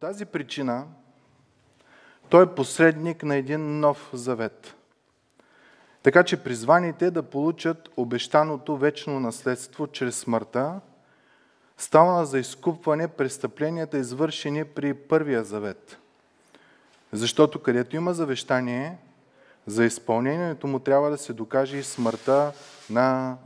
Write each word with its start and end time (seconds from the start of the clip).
тази 0.00 0.24
причина 0.24 0.84
той 2.28 2.44
е 2.44 2.54
посредник 2.54 3.22
на 3.22 3.36
един 3.36 3.80
нов 3.80 4.10
завет. 4.12 4.74
Така 6.02 6.24
че 6.24 6.42
призваните 6.42 7.10
да 7.10 7.22
получат 7.22 7.88
обещаното 7.96 8.76
вечно 8.76 9.20
наследство 9.20 9.86
чрез 9.86 10.18
смъртта, 10.18 10.80
става 11.78 12.26
за 12.26 12.38
изкупване 12.38 13.08
престъпленията, 13.08 13.98
извършени 13.98 14.64
при 14.64 14.94
първия 14.94 15.44
завет. 15.44 15.98
Защото 17.12 17.62
където 17.62 17.96
има 17.96 18.14
завещание, 18.14 18.98
за 19.66 19.84
изпълнението 19.84 20.66
му 20.66 20.78
трябва 20.78 21.10
да 21.10 21.18
се 21.18 21.32
докаже 21.32 21.76
и 21.76 21.82
смъртта 21.82 22.52
на 22.90 23.36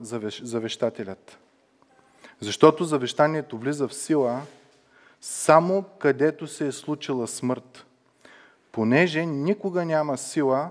завещателят. 0.43 1.39
Защото 2.41 2.85
завещанието 2.85 3.59
влиза 3.59 3.89
в 3.89 3.95
сила 3.95 4.43
само 5.23 5.85
където 5.99 6.47
се 6.47 6.67
е 6.67 6.73
случила 6.73 7.29
смърт, 7.29 7.87
понеже 8.73 9.27
никога 9.27 9.85
няма 9.85 10.19
сила, 10.19 10.71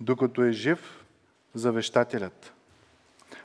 докато 0.00 0.42
е 0.42 0.52
жив 0.52 1.04
завещателят. 1.54 2.52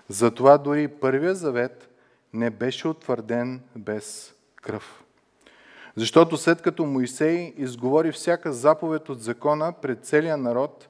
Затова 0.10 0.58
дори 0.58 0.88
първия 0.88 1.36
завет 1.36 1.90
не 2.34 2.50
беше 2.50 2.88
утвърден 2.88 3.62
без 3.76 4.34
кръв. 4.56 5.04
Защото 5.96 6.38
след 6.38 6.62
като 6.62 6.86
Моисей 6.86 7.54
изговори 7.58 8.12
всяка 8.12 8.54
заповед 8.54 9.10
от 9.10 9.22
закона 9.22 9.74
пред 9.82 10.06
целия 10.06 10.38
народ, 10.38 10.88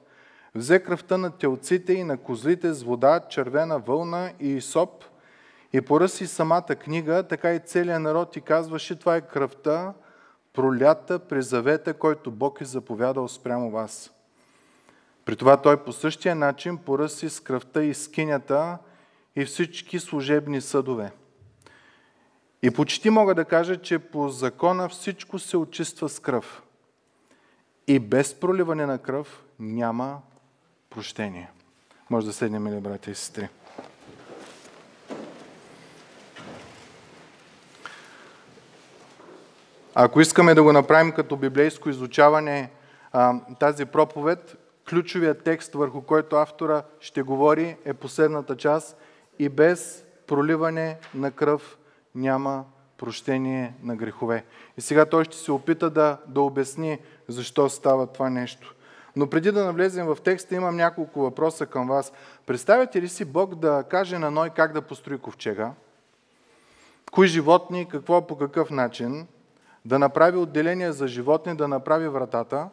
взе 0.54 0.82
кръвта 0.82 1.18
на 1.18 1.30
телците 1.30 1.92
и 1.92 2.04
на 2.04 2.16
козлите 2.16 2.72
с 2.72 2.82
вода, 2.82 3.20
червена 3.20 3.78
вълна 3.78 4.32
и 4.40 4.60
соп 4.60 5.04
и 5.74 5.80
поръси 5.80 6.26
самата 6.26 6.76
книга, 6.80 7.22
така 7.22 7.54
и 7.54 7.60
целият 7.60 8.02
народ 8.02 8.36
и 8.36 8.40
казваше, 8.40 8.98
това 8.98 9.16
е 9.16 9.20
кръвта, 9.20 9.94
пролята 10.52 11.18
през 11.18 11.48
завета, 11.48 11.94
който 11.94 12.30
Бог 12.30 12.60
е 12.60 12.64
заповядал 12.64 13.28
спрямо 13.28 13.70
вас. 13.70 14.10
При 15.24 15.36
това 15.36 15.56
той 15.56 15.84
по 15.84 15.92
същия 15.92 16.34
начин 16.34 16.78
поръси 16.78 17.30
с 17.30 17.40
кръвта 17.40 17.82
и 17.82 17.94
скинята 17.94 18.78
и 19.36 19.44
всички 19.44 19.98
служебни 19.98 20.60
съдове. 20.60 21.12
И 22.62 22.70
почти 22.70 23.10
мога 23.10 23.34
да 23.34 23.44
кажа, 23.44 23.82
че 23.82 23.98
по 23.98 24.28
закона 24.28 24.88
всичко 24.88 25.38
се 25.38 25.56
очиства 25.56 26.08
с 26.08 26.20
кръв. 26.20 26.62
И 27.86 27.98
без 27.98 28.34
проливане 28.34 28.86
на 28.86 28.98
кръв 28.98 29.44
няма 29.58 30.20
прощение. 30.90 31.50
Може 32.10 32.26
да 32.26 32.32
седнем, 32.32 32.62
мили 32.62 32.80
брати 32.80 33.10
и 33.10 33.14
сестри. 33.14 33.48
Ако 39.96 40.20
искаме 40.20 40.54
да 40.54 40.62
го 40.62 40.72
направим 40.72 41.12
като 41.12 41.36
библейско 41.36 41.88
изучаване, 41.88 42.70
тази 43.60 43.84
проповед, 43.84 44.56
ключовият 44.88 45.42
текст, 45.42 45.74
върху 45.74 46.02
който 46.02 46.36
автора 46.36 46.82
ще 47.00 47.22
говори, 47.22 47.76
е 47.84 47.94
последната 47.94 48.56
част 48.56 48.96
и 49.38 49.48
без 49.48 50.04
проливане 50.26 50.98
на 51.14 51.30
кръв 51.30 51.78
няма 52.14 52.64
прощение 52.98 53.74
на 53.82 53.96
грехове. 53.96 54.44
И 54.78 54.80
сега 54.80 55.06
той 55.06 55.24
ще 55.24 55.36
се 55.36 55.52
опита 55.52 55.90
да, 55.90 56.18
да 56.26 56.40
обясни 56.40 56.98
защо 57.28 57.68
става 57.68 58.06
това 58.06 58.30
нещо. 58.30 58.74
Но 59.16 59.30
преди 59.30 59.52
да 59.52 59.64
навлезем 59.64 60.06
в 60.06 60.18
текста, 60.24 60.54
имам 60.54 60.76
няколко 60.76 61.20
въпроса 61.20 61.66
към 61.66 61.88
вас. 61.88 62.12
Представяте 62.46 63.02
ли 63.02 63.08
си 63.08 63.24
Бог 63.24 63.54
да 63.54 63.84
каже 63.90 64.18
на 64.18 64.30
Ной 64.30 64.50
как 64.50 64.72
да 64.72 64.82
построи 64.82 65.18
ковчега? 65.18 65.72
Кои 67.12 67.28
животни, 67.28 67.88
какво, 67.88 68.26
по 68.26 68.38
какъв 68.38 68.70
начин? 68.70 69.26
Да 69.84 69.98
направи 69.98 70.38
отделение 70.38 70.92
за 70.92 71.08
животни, 71.08 71.56
да 71.56 71.68
направи 71.68 72.08
вратата 72.08 72.68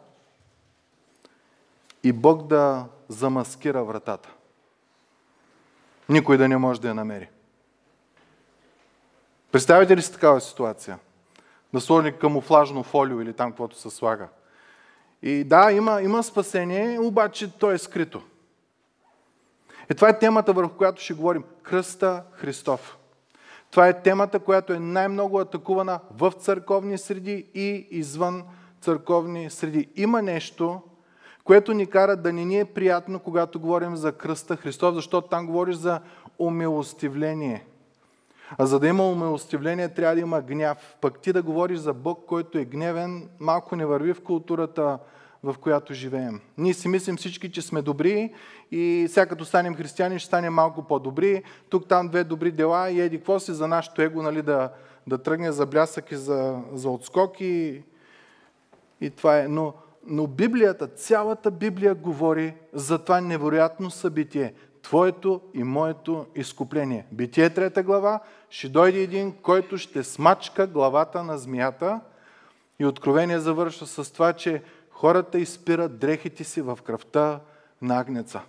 и 2.02 2.12
Бог 2.12 2.46
да 2.46 2.84
замаскира 3.08 3.84
вратата. 3.84 4.28
Никой 6.08 6.38
да 6.38 6.48
не 6.48 6.56
може 6.56 6.80
да 6.80 6.88
я 6.88 6.94
намери. 6.94 7.28
Представете 9.52 9.96
ли 9.96 10.02
си 10.02 10.12
такава 10.12 10.40
ситуация? 10.40 10.98
Да 11.74 11.80
сложи 11.80 12.12
камуфлажно 12.12 12.82
фолио 12.82 13.20
или 13.20 13.32
там 13.32 13.50
каквото 13.50 13.76
се 13.76 13.90
слага. 13.90 14.28
И 15.22 15.44
да, 15.44 15.72
има, 15.72 16.02
има 16.02 16.22
спасение, 16.22 17.00
обаче 17.00 17.52
то 17.58 17.70
е 17.70 17.78
скрито. 17.78 18.22
И 19.90 19.94
това 19.94 20.08
е 20.08 20.18
темата, 20.18 20.52
върху 20.52 20.76
която 20.76 21.02
ще 21.02 21.14
говорим. 21.14 21.44
Кръста 21.62 22.22
Христов. 22.32 22.98
Това 23.72 23.88
е 23.88 24.02
темата, 24.02 24.38
която 24.38 24.72
е 24.72 24.78
най-много 24.78 25.38
атакувана 25.38 26.00
в 26.18 26.32
църковни 26.32 26.98
среди 26.98 27.46
и 27.54 27.86
извън 27.90 28.44
църковни 28.80 29.50
среди. 29.50 29.88
Има 29.96 30.22
нещо, 30.22 30.80
което 31.44 31.74
ни 31.74 31.86
кара 31.86 32.16
да 32.16 32.32
не 32.32 32.44
ни 32.44 32.60
е 32.60 32.64
приятно, 32.64 33.18
когато 33.18 33.60
говорим 33.60 33.96
за 33.96 34.12
кръста 34.12 34.56
Христов, 34.56 34.94
защото 34.94 35.28
там 35.28 35.46
говориш 35.46 35.76
за 35.76 36.00
умилостивление. 36.38 37.64
А 38.58 38.66
за 38.66 38.80
да 38.80 38.88
има 38.88 39.08
умилостивление, 39.08 39.88
трябва 39.88 40.14
да 40.14 40.20
има 40.20 40.40
гняв. 40.40 40.96
Пък 41.00 41.18
ти 41.18 41.32
да 41.32 41.42
говориш 41.42 41.78
за 41.78 41.92
Бог, 41.92 42.24
който 42.26 42.58
е 42.58 42.64
гневен, 42.64 43.28
малко 43.40 43.76
не 43.76 43.86
върви 43.86 44.14
в 44.14 44.22
културата, 44.22 44.98
в 45.42 45.54
която 45.60 45.94
живеем. 45.94 46.40
Ние 46.58 46.74
си 46.74 46.88
мислим 46.88 47.16
всички, 47.16 47.52
че 47.52 47.62
сме 47.62 47.82
добри 47.82 48.32
и 48.70 49.06
сега 49.10 49.26
като 49.26 49.44
станем 49.44 49.74
християни, 49.74 50.18
ще 50.18 50.26
станем 50.26 50.54
малко 50.54 50.82
по-добри. 50.82 51.42
Тук 51.68 51.88
там 51.88 52.08
две 52.08 52.24
добри 52.24 52.50
дела 52.50 52.90
и 52.90 53.00
еди 53.00 53.16
какво 53.16 53.40
си 53.40 53.52
за 53.52 53.68
нашето 53.68 54.02
его, 54.02 54.22
нали, 54.22 54.42
да, 54.42 54.70
да 55.06 55.18
тръгне 55.18 55.52
за 55.52 55.66
блясък 55.66 56.12
и 56.12 56.16
за, 56.16 56.60
за 56.72 56.90
отскок 56.90 57.40
и, 57.40 57.82
и 59.00 59.10
това 59.10 59.38
е. 59.38 59.48
Но, 59.48 59.74
но 60.06 60.26
Библията, 60.26 60.86
цялата 60.86 61.50
Библия 61.50 61.94
говори 61.94 62.54
за 62.72 62.98
това 62.98 63.20
невероятно 63.20 63.90
събитие. 63.90 64.54
Твоето 64.82 65.40
и 65.54 65.64
моето 65.64 66.26
изкупление. 66.34 67.06
Битие 67.12 67.50
трета 67.50 67.82
глава, 67.82 68.20
ще 68.50 68.68
дойде 68.68 68.98
един, 68.98 69.32
който 69.32 69.78
ще 69.78 70.04
смачка 70.04 70.66
главата 70.66 71.24
на 71.24 71.38
змията 71.38 72.00
и 72.78 72.86
откровение 72.86 73.38
завършва 73.38 73.86
с 73.86 74.12
това, 74.12 74.32
че 74.32 74.62
хората 75.02 75.38
изпират 75.38 75.98
дрехите 75.98 76.44
си 76.44 76.62
в 76.62 76.78
кръвта 76.84 77.40
на 77.82 78.00
агнеца. 78.00 78.40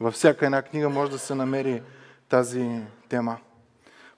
Във 0.00 0.14
всяка 0.14 0.46
една 0.46 0.62
книга 0.62 0.88
може 0.88 1.10
да 1.10 1.18
се 1.18 1.34
намери 1.34 1.82
тази 2.28 2.80
тема. 3.08 3.38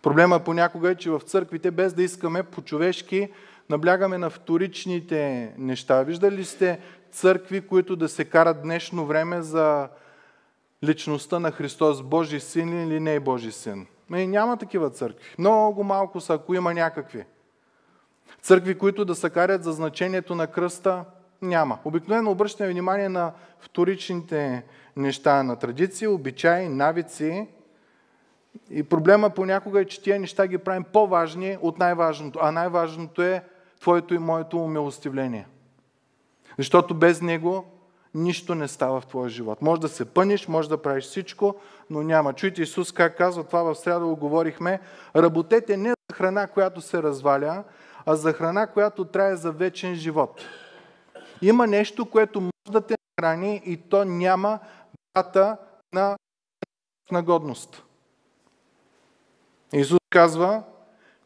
Проблема 0.02 0.41
понякога 0.41 0.91
е, 0.91 0.94
че 0.94 1.10
в 1.10 1.20
църквите, 1.20 1.70
без 1.70 1.94
да 1.94 2.02
искаме 2.02 2.42
по-човешки, 2.42 3.32
наблягаме 3.70 4.19
на 4.19 4.30
вторичните 4.30 5.52
неща. 5.58 6.02
Виждали 6.02 6.36
ли 6.36 6.44
сте 6.44 6.80
църкви, 7.10 7.66
които 7.66 7.96
да 7.96 8.08
се 8.08 8.25
карат 8.25 8.62
днешно 8.62 9.06
време 9.06 9.42
за 9.42 9.88
личността 10.84 11.38
на 11.38 11.50
Христос, 11.50 12.02
Божи 12.02 12.41
син 12.41 12.82
или 12.82 13.00
не 13.00 13.20
Божи 13.20 13.52
син? 13.52 13.86
Ме, 14.10 14.26
няма 14.26 14.56
такива 14.56 14.91
църкви. 14.91 15.34
Много 15.38 15.84
малко 15.84 16.20
са, 16.20 16.34
ако 16.34 16.54
има 16.54 16.75
някакви. 16.75 17.25
Църкви, 18.42 18.78
които 18.78 19.04
да 19.04 19.14
се 19.14 19.31
карят 19.31 19.64
за 19.64 19.72
значението 19.72 20.34
на 20.34 20.46
кръста, 20.46 21.04
няма. 21.43 21.78
Обикновено 21.84 22.31
обръщаме 22.31 22.71
внимание 22.71 23.09
на 23.09 23.33
вторичните 23.59 24.65
неща, 24.97 25.43
на 25.43 25.56
традиции, 25.56 26.06
обичаи, 26.06 26.69
навици. 26.69 27.49
И 28.71 28.83
проблема 28.83 29.31
понякога 29.31 29.81
е, 29.81 29.84
че 29.84 30.03
тия 30.03 30.21
неща 30.21 30.47
ги 30.47 30.59
правим 30.59 30.84
по-важни 30.93 31.59
от 31.62 31.78
най-важното. 31.78 32.39
А 32.43 32.53
най-важното 32.53 33.23
е 33.23 33.44
твоето 33.81 34.15
и 34.15 34.19
моето 34.19 34.59
умилостивление. 34.65 35.47
Защото 36.59 36.94
без 36.94 37.23
него 37.23 37.65
нищо 38.15 38.55
не 38.55 38.69
става 38.69 39.00
в 39.00 39.06
твоя 39.06 39.28
живот. 39.28 39.62
Може 39.62 39.81
да 39.81 39.89
се 39.89 40.05
пъниш, 40.05 40.49
може 40.49 40.69
да 40.69 40.83
правиш 40.83 41.05
всичко, 41.05 41.55
но 41.91 42.03
няма. 42.03 42.33
Чуйте 42.33 42.62
Исус 42.62 42.93
как 42.93 43.19
казва, 43.19 43.44
това 43.44 43.62
в 43.62 43.75
среда 43.75 44.00
го 44.00 44.17
говорихме, 44.17 44.81
работете 45.17 45.77
не 45.77 45.89
за 45.89 46.17
храна, 46.17 46.47
която 46.47 46.81
се 46.81 47.03
разваля, 47.03 47.65
а 48.06 48.17
за 48.17 48.33
храна, 48.33 48.67
която 48.67 49.05
трае 49.05 49.37
за 49.37 49.53
вечен 49.53 49.94
живот. 49.94 50.41
Има 51.44 51.67
нещо, 51.67 52.11
което 52.11 52.41
може 52.41 52.70
да 52.70 52.87
те 52.87 52.94
храни 53.20 53.62
и 53.64 53.76
то 53.76 54.05
няма 54.05 54.58
дата 55.17 55.56
на, 55.93 56.17
годност. 57.23 57.82
Исус 59.73 59.99
казва, 60.11 60.62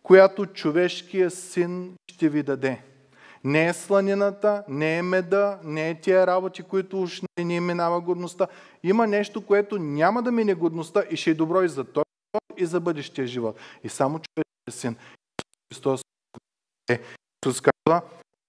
която 0.02 0.46
човешкият 0.46 1.34
син 1.34 1.94
ще 2.10 2.28
ви 2.28 2.42
даде. 2.42 2.82
Не 3.44 3.66
е 3.66 3.72
сланината, 3.72 4.64
не 4.68 4.98
е 4.98 5.02
меда, 5.02 5.58
не 5.64 5.90
е 5.90 6.00
тия 6.00 6.26
работи, 6.26 6.62
които 6.62 7.02
уж 7.02 7.22
не 7.38 7.44
ни 7.44 7.60
минава 7.60 8.00
годността. 8.00 8.46
Има 8.82 9.06
нещо, 9.06 9.46
което 9.46 9.78
няма 9.78 10.22
да 10.22 10.32
мине 10.32 10.54
годността 10.54 11.04
и 11.10 11.16
ще 11.16 11.30
е 11.30 11.34
добро 11.34 11.62
и 11.62 11.68
за 11.68 11.84
този 11.84 12.04
и 12.56 12.66
за 12.66 12.80
бъдещия 12.80 13.26
живот. 13.26 13.56
И 13.84 13.88
само 13.88 14.18
човешкият 14.18 14.80
син. 14.80 14.96
Христос 15.68 16.00
е. 16.90 17.00
Исус 17.46 17.60
казва, 17.60 18.02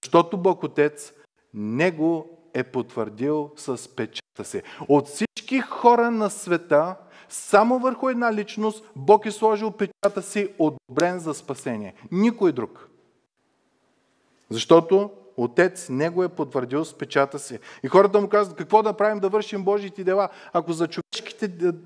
защото 0.04 0.38
Бог 0.38 0.64
Отец 0.64 1.14
него 1.54 2.40
е 2.54 2.64
потвърдил 2.64 3.52
с 3.56 3.96
печата 3.96 4.44
си. 4.44 4.62
От 4.88 5.08
всички 5.08 5.60
хора 5.60 6.12
на 6.12 6.30
света, 6.30 6.96
само 7.30 7.80
върху 7.80 8.10
една 8.10 8.34
личност 8.34 8.86
Бог 8.96 9.26
е 9.26 9.32
сложил 9.32 9.72
печата 9.72 10.22
си 10.22 10.54
одобрен 10.60 11.20
за 11.20 11.34
спасение. 11.34 11.94
Никой 12.12 12.52
друг. 12.52 12.90
Защото 14.50 15.12
Отец 15.42 15.90
не 15.90 16.10
го 16.10 16.24
е 16.24 16.30
потвърдил 16.30 16.86
с 16.86 16.98
печата 16.98 17.40
си. 17.40 17.60
И 17.84 17.88
хората 17.88 18.22
му 18.22 18.30
казват, 18.30 18.58
какво 18.58 18.84
да 18.84 18.94
правим 18.94 19.20
да 19.20 19.30
вършим 19.30 19.64
Божите 19.64 20.04
дела? 20.04 20.30
Ако 20.54 20.74
за 20.74 20.88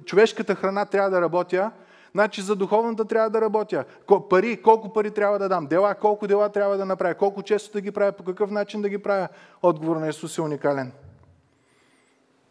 човешката 0.05 0.55
храна 0.55 0.85
трябва 0.85 1.09
да 1.09 1.21
работя, 1.21 1.71
значи 2.13 2.41
за 2.41 2.55
духовната 2.55 3.05
трябва 3.05 3.29
да 3.29 3.41
работя. 3.41 3.85
Пари, 4.29 4.61
колко 4.61 4.93
пари 4.93 5.11
трябва 5.11 5.39
да 5.39 5.49
дам? 5.49 5.67
Дела, 5.67 5.95
колко 5.95 6.27
дела 6.27 6.49
трябва 6.49 6.77
да 6.77 6.85
направя? 6.85 7.15
Колко 7.15 7.43
често 7.43 7.73
да 7.73 7.81
ги 7.81 7.91
правя? 7.91 8.11
По 8.11 8.23
какъв 8.23 8.51
начин 8.51 8.81
да 8.81 8.89
ги 8.89 8.97
правя? 8.97 9.27
Отговор 9.61 9.97
на 9.97 10.07
Исус 10.07 10.37
е 10.37 10.41
уникален. 10.41 10.91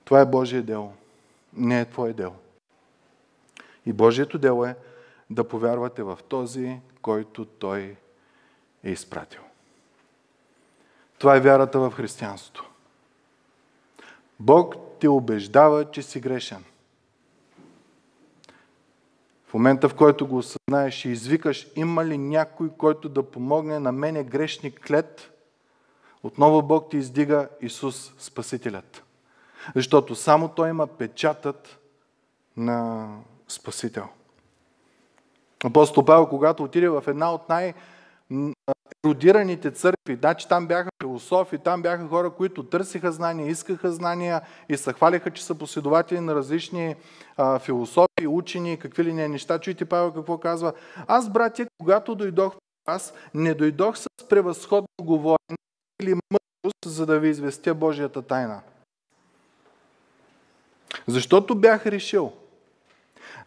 Това 0.05 0.21
е 0.21 0.27
Божие 0.27 0.63
дело. 0.63 0.93
Не 1.53 1.81
е 1.81 1.85
Твое 1.85 2.13
дело. 2.13 2.35
И 3.87 3.93
Божието 3.93 4.39
дело 4.39 4.65
е 4.65 4.77
да 5.31 5.49
повярвате 5.49 6.03
в 6.03 6.19
този, 6.29 6.81
който 7.03 7.45
Той 7.45 7.97
е 8.85 8.91
изпратил. 8.91 9.41
Това 11.19 11.37
е 11.37 11.41
вярата 11.41 11.79
в 11.81 11.91
християнството. 11.91 12.71
Бог 14.41 14.77
те 15.01 15.09
убеждава, 15.09 15.91
че 15.91 16.03
си 16.03 16.21
грешен. 16.21 16.65
В 19.53 19.55
момента, 19.55 19.89
в 19.89 19.95
който 19.95 20.27
го 20.27 20.37
осъзнаеш 20.37 21.05
и 21.05 21.09
извикаш, 21.09 21.67
има 21.77 22.05
ли 22.05 22.19
някой, 22.19 22.71
който 22.79 23.09
да 23.09 23.23
помогне 23.23 23.79
на 23.79 23.93
мене 23.93 24.25
грешник 24.25 24.81
клет, 24.87 25.33
отново 26.23 26.63
Бог 26.63 26.91
ти 26.91 26.97
издига 26.97 27.49
Исус 27.61 28.13
Спасителят. 28.19 29.05
Защото 29.75 30.15
само 30.15 30.49
Той 30.49 30.71
има 30.71 30.87
печатът 30.87 31.79
на 32.57 33.09
Спасител. 33.49 34.09
Апостол 35.65 36.05
Павел, 36.05 36.27
когато 36.27 36.65
отиде 36.65 36.89
в 36.89 37.05
една 37.07 37.35
от 37.35 37.49
най- 37.49 37.75
еродираните 39.07 39.71
църкви, 39.71 40.17
значи 40.17 40.49
там 40.49 40.67
бяха 40.67 40.91
философи, 41.03 41.59
там 41.59 41.83
бяха 41.83 42.09
хора, 42.09 42.31
които 42.31 42.63
търсиха 42.63 43.13
знания, 43.13 43.49
искаха 43.51 43.93
знания 43.93 44.41
и 44.69 44.77
се 44.77 44.93
хвалиха, 44.93 45.31
че 45.31 45.45
са 45.45 45.55
последователи 45.55 46.21
на 46.21 46.35
различни 46.35 46.97
а, 47.37 47.59
философии, 47.59 48.27
учени, 48.27 48.79
какви 48.79 49.05
ли 49.05 49.13
не 49.13 49.29
неща. 49.29 49.59
Чуйте 49.59 49.85
Павел 49.85 50.13
какво 50.13 50.39
казва. 50.39 50.73
Аз, 51.07 51.31
братя, 51.31 51.67
когато 51.79 52.15
дойдох 52.15 52.55
при 52.55 52.93
вас, 52.93 53.15
не 53.35 53.55
дойдох 53.55 53.99
с 53.99 54.09
превъзходно 54.29 54.89
говорене 55.03 55.59
или 56.03 56.15
мъдрост, 56.15 56.85
за 56.87 57.07
да 57.07 57.21
ви 57.21 57.29
известя 57.29 57.75
Божията 57.75 58.23
тайна. 58.23 58.61
Защото 61.07 61.55
бях 61.55 61.87
решил 61.87 62.33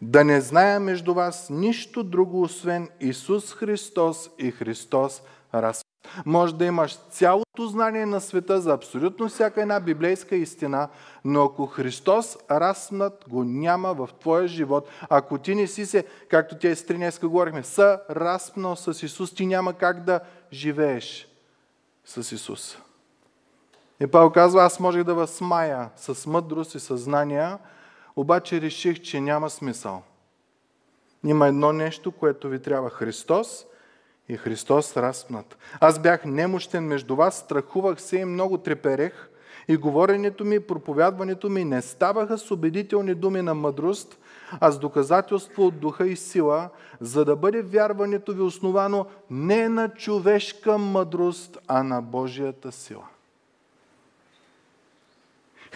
да 0.02 0.24
не 0.24 0.40
зная 0.40 0.80
между 0.80 1.14
вас 1.14 1.50
нищо 1.50 2.04
друго, 2.04 2.42
освен 2.42 2.88
Исус 3.00 3.54
Христос 3.54 4.30
и 4.38 4.50
Христос 4.50 5.22
разпят. 5.54 5.86
Може 6.26 6.54
да 6.54 6.64
имаш 6.64 6.98
цялото 7.10 7.66
знание 7.66 8.06
на 8.06 8.20
света 8.20 8.60
за 8.60 8.72
абсолютно 8.72 9.28
всяка 9.28 9.62
една 9.62 9.80
библейска 9.80 10.36
истина, 10.36 10.88
но 11.24 11.44
ако 11.44 11.66
Христос 11.66 12.38
разпнат 12.50 13.24
го 13.28 13.44
няма 13.44 13.94
в 13.94 14.08
твоя 14.20 14.48
живот, 14.48 14.88
ако 15.08 15.38
ти 15.38 15.54
не 15.54 15.66
си 15.66 15.86
се, 15.86 16.06
както 16.28 16.58
тези 16.58 16.86
три 16.86 16.96
днеска 16.96 17.28
говорихме, 17.28 17.62
са 17.62 18.00
разпнал 18.10 18.76
с 18.76 19.02
Исус, 19.02 19.34
ти 19.34 19.46
няма 19.46 19.72
как 19.72 20.04
да 20.04 20.20
живееш 20.52 21.28
с 22.04 22.32
Исус. 22.32 22.78
И 24.00 24.06
Павел 24.06 24.30
казва, 24.30 24.62
аз 24.62 24.80
можех 24.80 25.04
да 25.04 25.14
възмая 25.14 25.90
с 25.96 26.26
мъдрост 26.26 26.74
и 26.74 26.80
съзнание, 26.80 27.56
обаче 28.16 28.60
реших, 28.60 29.02
че 29.02 29.20
няма 29.20 29.50
смисъл. 29.50 30.02
Има 31.24 31.48
едно 31.48 31.72
нещо, 31.72 32.12
което 32.12 32.48
ви 32.48 32.62
трябва 32.62 32.90
Христос 32.90 33.66
и 34.28 34.36
Христос 34.36 34.96
разпнат. 34.96 35.58
Аз 35.80 35.98
бях 35.98 36.24
немощен 36.24 36.84
между 36.84 37.16
вас, 37.16 37.38
страхувах 37.38 38.00
се 38.00 38.16
и 38.16 38.24
много 38.24 38.58
треперех 38.58 39.28
и 39.68 39.76
говоренето 39.76 40.44
ми, 40.44 40.60
проповядването 40.60 41.48
ми 41.48 41.64
не 41.64 41.82
ставаха 41.82 42.38
с 42.38 42.50
убедителни 42.50 43.14
думи 43.14 43.42
на 43.42 43.54
мъдрост, 43.54 44.18
а 44.60 44.70
с 44.70 44.78
доказателство 44.78 45.66
от 45.66 45.80
духа 45.80 46.06
и 46.06 46.16
сила, 46.16 46.68
за 47.00 47.24
да 47.24 47.36
бъде 47.36 47.62
вярването 47.62 48.32
ви 48.32 48.40
основано 48.40 49.06
не 49.30 49.68
на 49.68 49.88
човешка 49.88 50.78
мъдрост, 50.78 51.58
а 51.68 51.82
на 51.82 52.02
Божията 52.02 52.72
сила. 52.72 53.04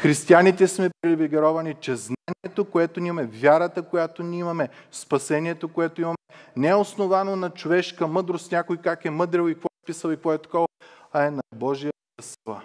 Християните 0.00 0.68
сме 0.68 0.90
привилегировани, 1.00 1.74
че 1.80 1.96
знанието, 1.96 2.64
което 2.70 3.00
ни 3.00 3.08
имаме, 3.08 3.28
вярата, 3.32 3.82
която 3.82 4.22
ни 4.22 4.38
имаме, 4.38 4.68
спасението, 4.92 5.72
което 5.72 6.00
имаме, 6.00 6.16
не 6.56 6.68
е 6.68 6.74
основано 6.74 7.36
на 7.36 7.50
човешка 7.50 8.06
мъдрост, 8.06 8.52
някой 8.52 8.76
как 8.76 9.04
е 9.04 9.10
мъдрил 9.10 9.48
и 9.48 9.54
какво 9.54 9.66
е 9.66 9.86
писал 9.86 10.10
и 10.10 10.14
какво 10.14 10.32
е 10.32 10.38
такова, 10.38 10.66
а 11.12 11.24
е 11.24 11.30
на 11.30 11.42
Божия 11.54 11.92
сила. 12.20 12.62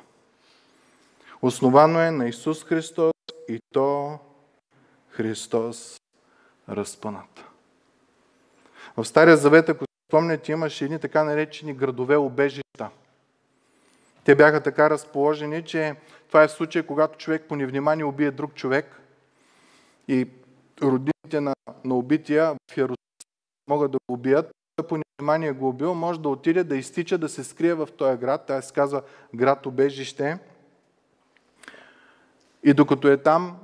Основано 1.42 2.00
е 2.00 2.12
на 2.12 2.28
Исус 2.28 2.64
Христос 2.64 3.14
и 3.50 3.60
то 3.74 4.20
Христос 5.10 5.98
разпънат. 6.70 7.46
В 8.98 9.06
Стария 9.06 9.38
Завет, 9.38 9.70
ако 9.70 9.86
спомняте, 10.10 10.52
имаше 10.52 10.86
едни 10.86 11.00
така 11.00 11.24
наречени 11.24 11.74
градове 11.74 12.18
обежища. 12.18 12.90
Те 14.24 14.36
бяха 14.36 14.64
така 14.64 14.90
разположени, 14.90 15.66
че 15.66 15.96
това 16.28 16.44
е 16.44 16.50
случай, 16.50 16.84
когато 16.84 17.18
човек 17.18 17.46
по 17.48 17.56
невнимание 17.56 18.06
убие 18.06 18.32
друг 18.32 18.54
човек 18.54 19.02
и 20.08 20.28
родителите 20.82 21.42
на, 21.42 21.54
на 21.84 21.96
убития 21.96 22.56
в 22.72 22.78
Ярусалим 22.78 22.96
могат 23.70 23.92
да 23.92 23.98
го 24.08 24.14
убият. 24.14 24.52
По 24.90 24.98
невнимание 24.98 25.52
го 25.52 25.70
убил, 25.70 25.94
може 25.94 26.20
да 26.20 26.30
отиде 26.30 26.64
да 26.64 26.78
изтича, 26.78 27.18
да 27.18 27.30
се 27.30 27.44
скрие 27.44 27.74
в 27.74 27.90
този 27.98 28.18
град. 28.18 28.44
Тя 28.48 28.62
се 28.62 28.74
казва 28.74 29.02
град 29.36 29.66
обежище. 29.66 30.40
И 32.64 32.74
докато 32.74 33.08
е 33.08 33.18
там, 33.18 33.58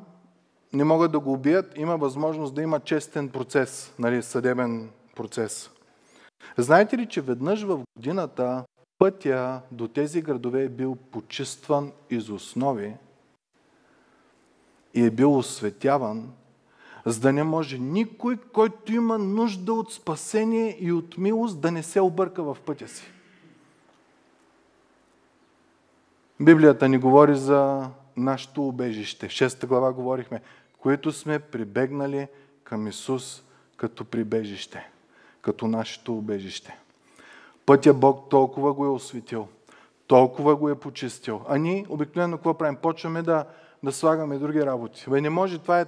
не 0.74 0.84
могат 0.84 1.12
да 1.12 1.19
го 1.19 1.34
убият, 1.34 1.78
има 1.78 1.98
възможност 1.98 2.56
да 2.56 2.62
има 2.62 2.80
честен 2.80 3.30
процес, 3.30 3.94
нали, 4.00 4.24
съдебен 4.24 4.90
процес. 5.16 5.69
Знаете 6.57 6.98
ли, 6.98 7.06
че 7.06 7.22
веднъж 7.22 7.64
в 7.64 7.80
годината 7.96 8.64
пътя 9.01 9.62
до 9.71 9.88
тези 9.88 10.21
градове 10.21 10.63
е 10.63 10.69
бил 10.69 10.95
почистван 10.95 11.92
из 12.09 12.30
основи 12.30 12.95
и 14.94 15.06
е 15.06 15.12
бил 15.12 15.38
осветяван, 15.38 16.31
за 17.06 17.19
да 17.19 17.33
не 17.33 17.44
може 17.44 17.77
никой, 17.77 18.38
който 18.38 18.94
има 18.94 19.18
нужда 19.18 19.74
от 19.74 19.94
спасение 19.94 20.77
и 20.80 20.92
от 20.92 21.18
милост, 21.18 21.62
да 21.62 21.71
не 21.71 21.83
се 21.83 22.01
обърка 22.01 22.44
в 22.44 22.57
пътя 22.65 22.88
си. 22.88 23.03
Библията 26.39 26.90
ни 26.90 26.97
говори 26.97 27.35
за 27.35 27.90
нашето 28.18 28.68
убежище. 28.68 29.28
В 29.28 29.31
шеста 29.31 29.68
глава 29.68 29.94
говорихме, 29.94 30.42
които 30.80 31.11
сме 31.11 31.40
прибегнали 31.40 32.28
към 32.64 32.87
Исус 32.87 33.44
като 33.78 34.06
прибежище, 34.06 34.90
като 35.42 35.68
нашето 35.68 36.18
убежище. 36.18 36.78
Пътя 37.71 37.94
Бог 37.94 38.30
толкова 38.30 38.73
го 38.73 38.85
е 38.85 38.90
осветил, 38.90 39.47
толкова 40.07 40.56
го 40.56 40.69
е 40.69 40.80
почистил. 40.80 41.42
А 41.47 41.57
ние 41.57 41.85
обикновено 41.90 42.37
какво 42.37 42.54
правим? 42.54 42.75
Почваме 42.75 43.21
да, 43.21 43.45
да 43.83 43.92
слагаме 43.92 44.37
други 44.37 44.66
работи. 44.66 45.06
Бе, 45.09 45.21
не 45.21 45.30
може, 45.30 45.59
това 45.59 45.81
е 45.81 45.85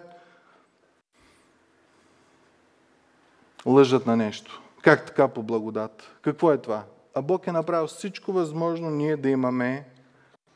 лъжат 3.65 4.05
на 4.05 4.17
нещо. 4.17 4.61
Как 4.81 5.05
така 5.05 5.27
по 5.27 5.43
благодат? 5.43 6.11
Какво 6.21 6.51
е 6.51 6.57
това? 6.57 6.83
А 7.15 7.21
Бог 7.21 7.47
е 7.47 7.51
направил 7.51 7.87
всичко 7.87 8.31
възможно 8.31 8.89
ние 8.89 9.17
да 9.17 9.29
имаме 9.29 9.85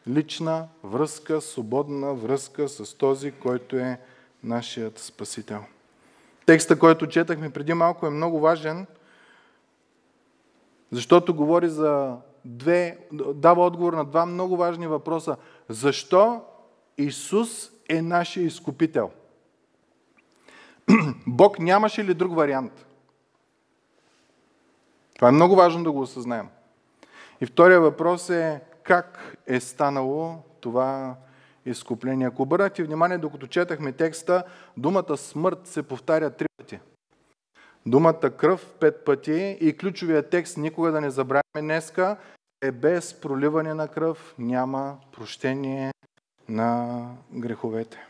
лична 0.07 0.67
връзка, 0.83 1.41
свободна 1.41 2.13
връзка 2.13 2.69
с 2.69 2.97
този, 2.97 3.31
който 3.31 3.75
е 3.75 3.99
нашият 4.43 4.99
Спасител. 4.99 5.63
Текста, 6.45 6.79
който 6.79 7.07
четахме 7.07 7.49
преди 7.49 7.73
малко 7.73 8.07
е 8.07 8.09
много 8.09 8.39
важен, 8.39 8.87
защото 10.91 11.33
говори 11.33 11.69
за 11.69 12.17
две, 12.45 12.97
дава 13.35 13.65
отговор 13.65 13.93
на 13.93 14.05
два 14.05 14.25
много 14.25 14.57
важни 14.57 14.87
въпроса. 14.87 15.35
Защо 15.69 16.41
Исус 16.97 17.71
е 17.89 18.01
нашия 18.01 18.45
изкупител? 18.45 19.11
Бог 21.27 21.59
нямаше 21.59 22.03
ли 22.03 22.13
друг 22.13 22.35
вариант? 22.35 22.85
Това 25.15 25.27
е 25.27 25.31
много 25.31 25.55
важно 25.55 25.83
да 25.83 25.91
го 25.91 26.01
осъзнаем. 26.01 26.47
И 27.41 27.45
втория 27.45 27.81
въпрос 27.81 28.29
е 28.29 28.61
как 28.83 29.37
е 29.47 29.59
станало 29.59 30.35
това 30.59 31.15
изкупление. 31.65 32.27
Ако 32.27 32.41
обърнахте 32.41 32.83
внимание, 32.83 33.17
докато 33.17 33.47
четахме 33.47 33.91
текста, 33.91 34.43
думата 34.77 35.17
смърт 35.17 35.67
се 35.67 35.83
повтаря 35.83 36.29
три 36.29 36.47
пъти. 36.57 36.79
Думата 37.87 38.31
кръв 38.37 38.71
пет 38.79 39.05
пъти 39.05 39.57
и 39.61 39.77
ключовия 39.77 40.29
текст, 40.29 40.57
никога 40.57 40.91
да 40.91 41.01
не 41.01 41.09
забравяме 41.09 41.61
днеска, 41.61 42.17
е 42.61 42.71
без 42.71 43.13
проливане 43.13 43.73
на 43.73 43.87
кръв 43.87 44.35
няма 44.39 44.97
прощение 45.11 45.91
на 46.49 47.01
греховете. 47.33 48.07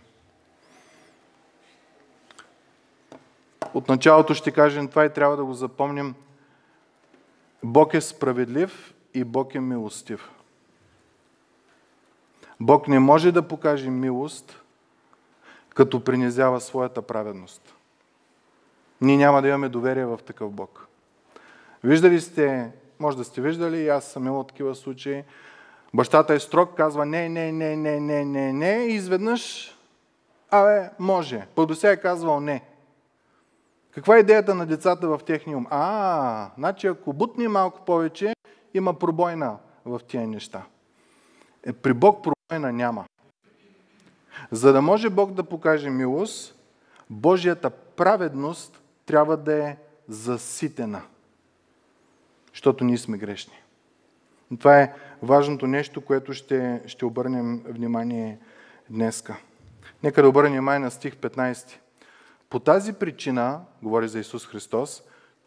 От 3.73 3.89
началото 3.89 4.33
ще 4.33 4.51
кажем 4.51 4.87
това 4.87 5.05
и 5.05 5.13
трябва 5.13 5.37
да 5.37 5.45
го 5.45 5.53
запомним. 5.53 6.15
Бог 7.63 7.93
е 7.93 8.01
справедлив 8.01 8.93
и 9.13 9.23
Бог 9.23 9.55
е 9.55 9.59
милостив. 9.59 10.31
Бог 12.59 12.87
не 12.87 12.99
може 12.99 13.31
да 13.31 13.47
покаже 13.47 13.89
милост, 13.89 14.61
като 15.69 16.03
принизява 16.03 16.61
своята 16.61 17.01
праведност. 17.01 17.76
Ние 19.01 19.17
няма 19.17 19.41
да 19.41 19.47
имаме 19.47 19.69
доверие 19.69 20.05
в 20.05 20.19
такъв 20.25 20.51
Бог. 20.51 20.87
Виждали 21.83 22.21
сте, 22.21 22.71
може 22.99 23.17
да 23.17 23.23
сте 23.23 23.41
виждали, 23.41 23.77
и 23.77 23.89
аз 23.89 24.05
съм 24.05 24.27
имал 24.27 24.43
такива 24.43 24.75
случаи, 24.75 25.23
бащата 25.93 26.33
е 26.33 26.39
строг, 26.39 26.77
казва 26.77 27.05
не, 27.05 27.29
не, 27.29 27.51
не, 27.51 27.75
не, 27.75 27.99
не, 27.99 28.25
не, 28.25 28.53
не, 28.53 28.85
и 28.85 28.93
изведнъж, 28.93 29.75
абе, 30.51 30.89
може. 30.99 31.47
По 31.55 31.65
до 31.65 31.75
е 31.83 31.97
казвал 31.97 32.39
не. 32.39 32.63
Каква 33.91 34.17
е 34.17 34.19
идеята 34.19 34.55
на 34.55 34.65
децата 34.65 35.07
в 35.07 35.19
техния 35.25 35.57
ум? 35.57 35.67
А, 35.69 36.49
значи 36.57 36.87
ако 36.87 37.13
бутни 37.13 37.47
малко 37.47 37.85
повече, 37.85 38.33
има 38.73 38.93
пробойна 38.93 39.57
в 39.85 40.01
тия 40.07 40.27
неща. 40.27 40.63
Е, 41.65 41.73
при 41.73 41.93
Бог 41.93 42.23
пробойна 42.23 42.73
няма. 42.73 43.05
За 44.51 44.73
да 44.73 44.81
може 44.81 45.09
Бог 45.09 45.31
да 45.31 45.43
покаже 45.43 45.89
милост, 45.89 46.55
Божията 47.09 47.69
праведност 47.69 48.81
трябва 49.07 49.37
да 49.37 49.67
е 49.67 49.77
заситена. 50.07 51.01
Защото 52.53 52.83
ние 52.83 52.97
сме 52.97 53.17
грешни. 53.17 53.53
Това 54.59 54.81
е 54.81 54.93
важното 55.23 55.67
нещо, 55.67 56.01
което 56.01 56.33
ще, 56.33 56.81
ще 56.85 57.05
обърнем 57.05 57.63
внимание 57.67 58.39
днеска. 58.89 59.37
Нека 60.03 60.21
да 60.21 60.29
обърнем 60.29 60.51
внимание 60.51 60.79
на 60.79 60.91
стих 60.91 61.15
15. 61.15 61.75
По 62.49 62.59
тази 62.59 62.93
причина, 62.93 63.61
говори 63.83 64.07
за 64.07 64.19
Исус 64.19 64.47
Христос, 64.47 65.03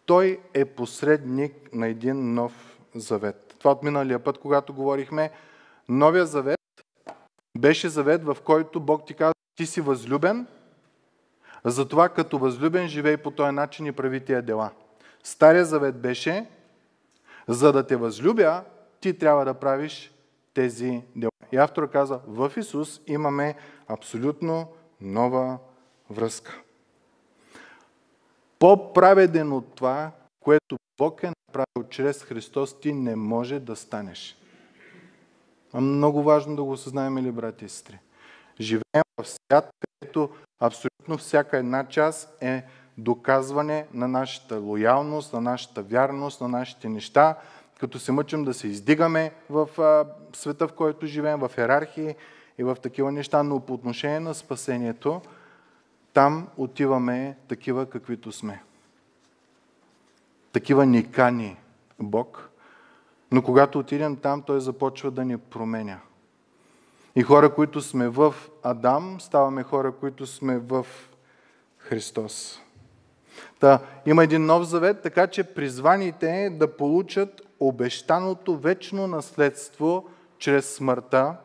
Той 0.07 0.41
е 0.55 0.65
посредник 0.65 1.53
на 1.73 1.89
един 1.89 2.35
нов 2.35 2.79
завет. 2.95 3.55
Това 3.59 3.71
от 3.71 3.83
миналия 3.83 4.19
път, 4.19 4.39
когато 4.39 4.75
говорихме, 4.75 5.31
новия 5.89 6.27
завет 6.27 6.61
беше 7.59 7.89
завет, 7.89 8.25
в 8.25 8.37
който 8.45 8.81
Бог 8.81 9.07
ти 9.07 9.15
казва, 9.15 9.35
ти 9.55 9.67
си 9.67 9.81
възлюбен, 9.81 10.47
затова 11.65 12.09
като 12.09 12.39
възлюбен 12.39 12.89
живей 12.89 13.17
по 13.17 13.31
този 13.31 13.53
начин 13.53 13.87
и 13.87 13.93
прави 13.93 14.25
тия 14.25 14.43
дела. 14.43 14.71
Стария 15.23 15.65
завет 15.65 16.01
беше, 16.01 16.47
за 17.49 17.73
да 17.73 17.87
те 17.87 17.97
възлюбя, 17.97 18.65
ти 19.01 19.19
трябва 19.19 19.45
да 19.45 19.55
правиш 19.55 20.13
тези 20.55 21.03
дела. 21.17 21.31
И 21.53 21.57
автора 21.57 21.89
каза, 21.89 22.21
в 22.27 22.53
Исус 22.57 23.01
имаме 23.07 23.55
абсолютно 23.89 24.69
нова 25.01 25.59
връзка. 26.11 26.61
По-праведен 28.59 29.53
от 29.53 29.75
това, 29.75 30.11
което 30.41 30.77
Бог 30.99 31.23
е 31.23 31.33
направил 31.49 31.89
чрез 31.91 32.23
Христос, 32.23 32.81
ти 32.81 32.93
не 32.93 33.17
може 33.17 33.61
да 33.61 33.77
станеш. 33.77 34.37
Много 35.75 36.23
важно 36.23 36.57
да 36.57 36.63
го 36.65 36.71
осъзнаем, 36.71 37.19
ли, 37.19 37.31
брати 37.31 37.65
и 37.65 37.69
сестри? 37.69 37.99
Живеем 38.61 39.05
в 39.21 39.25
свят, 39.25 39.71
където 40.01 40.31
абсолютно 40.61 41.19
всяка 41.19 41.57
една 41.59 41.89
част 41.89 42.43
е 42.43 42.63
доказване 42.99 43.87
на 43.95 44.09
нашата 44.09 44.59
лоялност, 44.59 45.33
на 45.33 45.41
нашата 45.41 45.83
вярност, 45.83 46.41
на 46.41 46.49
нашите 46.49 46.89
неща, 46.89 47.39
като 47.81 47.99
се 47.99 48.13
мъчим 48.13 48.45
да 48.45 48.55
се 48.55 48.69
издигаме 48.69 49.33
в 49.51 49.69
света, 50.33 50.69
в 50.69 50.73
който 50.73 51.07
живеем, 51.07 51.41
в 51.41 51.51
иерархии 51.59 52.15
и 52.59 52.63
в 52.65 52.77
такива 52.83 53.13
неща, 53.13 53.43
но 53.43 53.61
по 53.61 53.75
отношение 53.75 54.21
на 54.21 54.35
спасението, 54.35 55.23
там 56.13 56.49
отиваме 56.57 57.37
такива, 57.49 57.87
каквито 57.87 58.33
сме. 58.33 58.63
Такива 60.53 60.87
ни 60.87 61.11
кани 61.11 61.57
Бог, 61.99 62.51
но 63.33 63.43
когато 63.43 63.79
отидем 63.79 64.17
там, 64.17 64.43
Той 64.43 64.61
започва 64.61 65.11
да 65.11 65.25
ни 65.25 65.39
променя. 65.39 66.01
И 67.17 67.23
хора, 67.23 67.55
които 67.55 67.81
сме 67.81 68.09
в 68.09 68.35
Адам, 68.63 69.17
ставаме 69.21 69.63
хора, 69.63 69.93
които 69.93 70.27
сме 70.27 70.59
в 70.59 70.87
Христос. 71.79 72.61
Та, 73.61 73.79
има 74.07 74.25
един 74.25 74.47
нов 74.47 74.65
завет, 74.65 75.03
така 75.03 75.27
че 75.27 75.45
призваните 75.45 76.51
да 76.59 76.77
получат 76.77 77.43
обещаното 77.61 78.57
вечно 78.57 79.07
наследство 79.07 80.09
чрез 80.39 80.75
смъртта, 80.75 81.37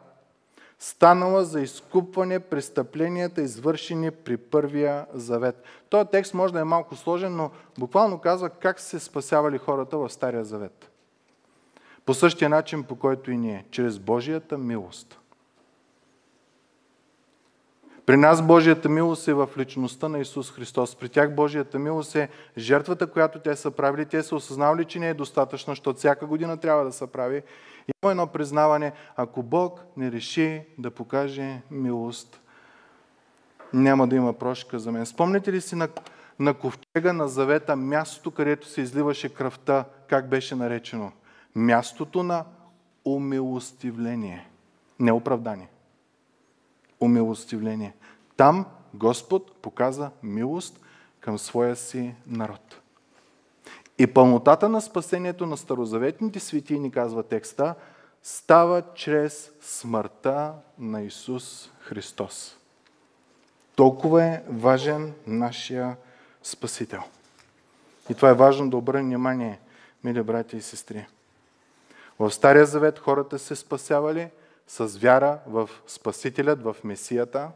станала 0.79 1.45
за 1.45 1.61
изкупване 1.61 2.39
престъпленията, 2.39 3.41
извършени 3.41 4.11
при 4.11 4.37
първия 4.37 5.05
завет. 5.13 5.63
Този 5.89 6.09
текст 6.11 6.33
може 6.33 6.53
да 6.53 6.59
е 6.59 6.63
малко 6.63 6.95
сложен, 6.95 7.35
но 7.35 7.51
буквално 7.79 8.19
казва 8.19 8.49
как 8.49 8.79
се 8.79 8.99
спасявали 8.99 9.57
хората 9.57 9.97
в 9.97 10.09
Стария 10.09 10.45
завет. 10.45 10.91
По 12.05 12.13
същия 12.13 12.49
начин, 12.49 12.83
по 12.83 12.95
който 12.95 13.31
и 13.31 13.37
ние, 13.37 13.65
чрез 13.71 13.99
Божията 13.99 14.57
милост. 14.57 15.19
При 18.05 18.17
нас 18.17 18.41
Божията 18.41 18.89
милост 18.89 19.27
е 19.27 19.33
в 19.33 19.49
личността 19.57 20.09
на 20.09 20.19
Исус 20.19 20.51
Христос. 20.51 20.95
При 20.95 21.09
тях 21.09 21.35
Божията 21.35 21.79
милост 21.79 22.15
е 22.15 22.29
жертвата, 22.57 23.07
която 23.07 23.39
те 23.39 23.55
са 23.55 23.71
правили. 23.71 24.05
Те 24.05 24.23
са 24.23 24.35
осъзнавали, 24.35 24.85
че 24.85 24.99
не 24.99 25.09
е 25.09 25.13
достатъчно, 25.13 25.71
защото 25.71 25.97
всяка 25.97 26.25
година 26.25 26.57
трябва 26.57 26.83
да 26.83 26.91
се 26.91 27.07
прави. 27.07 27.43
Има 28.03 28.11
едно 28.11 28.27
признаване, 28.27 28.91
ако 29.15 29.43
Бог 29.43 29.81
не 29.97 30.11
реши 30.11 30.61
да 30.77 30.91
покаже 30.91 31.61
милост, 31.71 32.41
няма 33.73 34.07
да 34.07 34.15
има 34.15 34.33
прошка 34.33 34.79
за 34.79 34.91
мен. 34.91 35.05
Спомните 35.05 35.51
ли 35.51 35.61
си 35.61 35.75
на, 35.75 35.87
на 36.39 36.53
ковчега 36.53 37.13
на 37.13 37.27
завета, 37.27 37.75
мястото, 37.75 38.31
където 38.31 38.67
се 38.67 38.81
изливаше 38.81 39.33
кръвта, 39.33 39.85
как 40.07 40.29
беше 40.29 40.55
наречено? 40.55 41.11
Мястото 41.55 42.23
на 42.23 42.45
умилостивление, 43.05 44.49
не 44.99 45.11
оправдание 45.11 45.69
умилостивление. 46.99 47.93
Там 48.37 48.65
Господ 48.93 49.55
показа 49.61 50.11
милост 50.23 50.79
към 51.19 51.39
своя 51.39 51.75
си 51.75 52.15
народ. 52.27 52.81
И 53.97 54.07
пълнотата 54.07 54.69
на 54.69 54.81
спасението 54.81 55.45
на 55.45 55.57
старозаветните 55.57 56.39
свети, 56.39 56.79
ни 56.79 56.91
казва 56.91 57.23
текста, 57.23 57.75
става 58.23 58.83
чрез 58.95 59.51
смъртта 59.61 60.53
на 60.79 61.01
Исус 61.01 61.71
Христос. 61.79 62.57
Толкова 63.75 64.23
е 64.23 64.43
важен 64.49 65.13
нашия 65.27 65.97
Спасител. 66.43 67.01
И 68.09 68.13
това 68.13 68.29
е 68.29 68.33
важно 68.33 68.69
да 68.69 68.77
обърнем 68.77 69.05
внимание, 69.05 69.59
мили 70.03 70.23
брати 70.23 70.57
и 70.57 70.61
сестри. 70.61 71.07
В 72.19 72.31
Стария 72.31 72.65
Завет 72.65 72.99
хората 72.99 73.39
се 73.39 73.55
спасявали– 73.55 74.29
с 74.67 74.97
вяра 74.97 75.39
в 75.47 75.69
Спасителят, 75.87 76.63
в 76.63 76.75
Месията, 76.83 77.51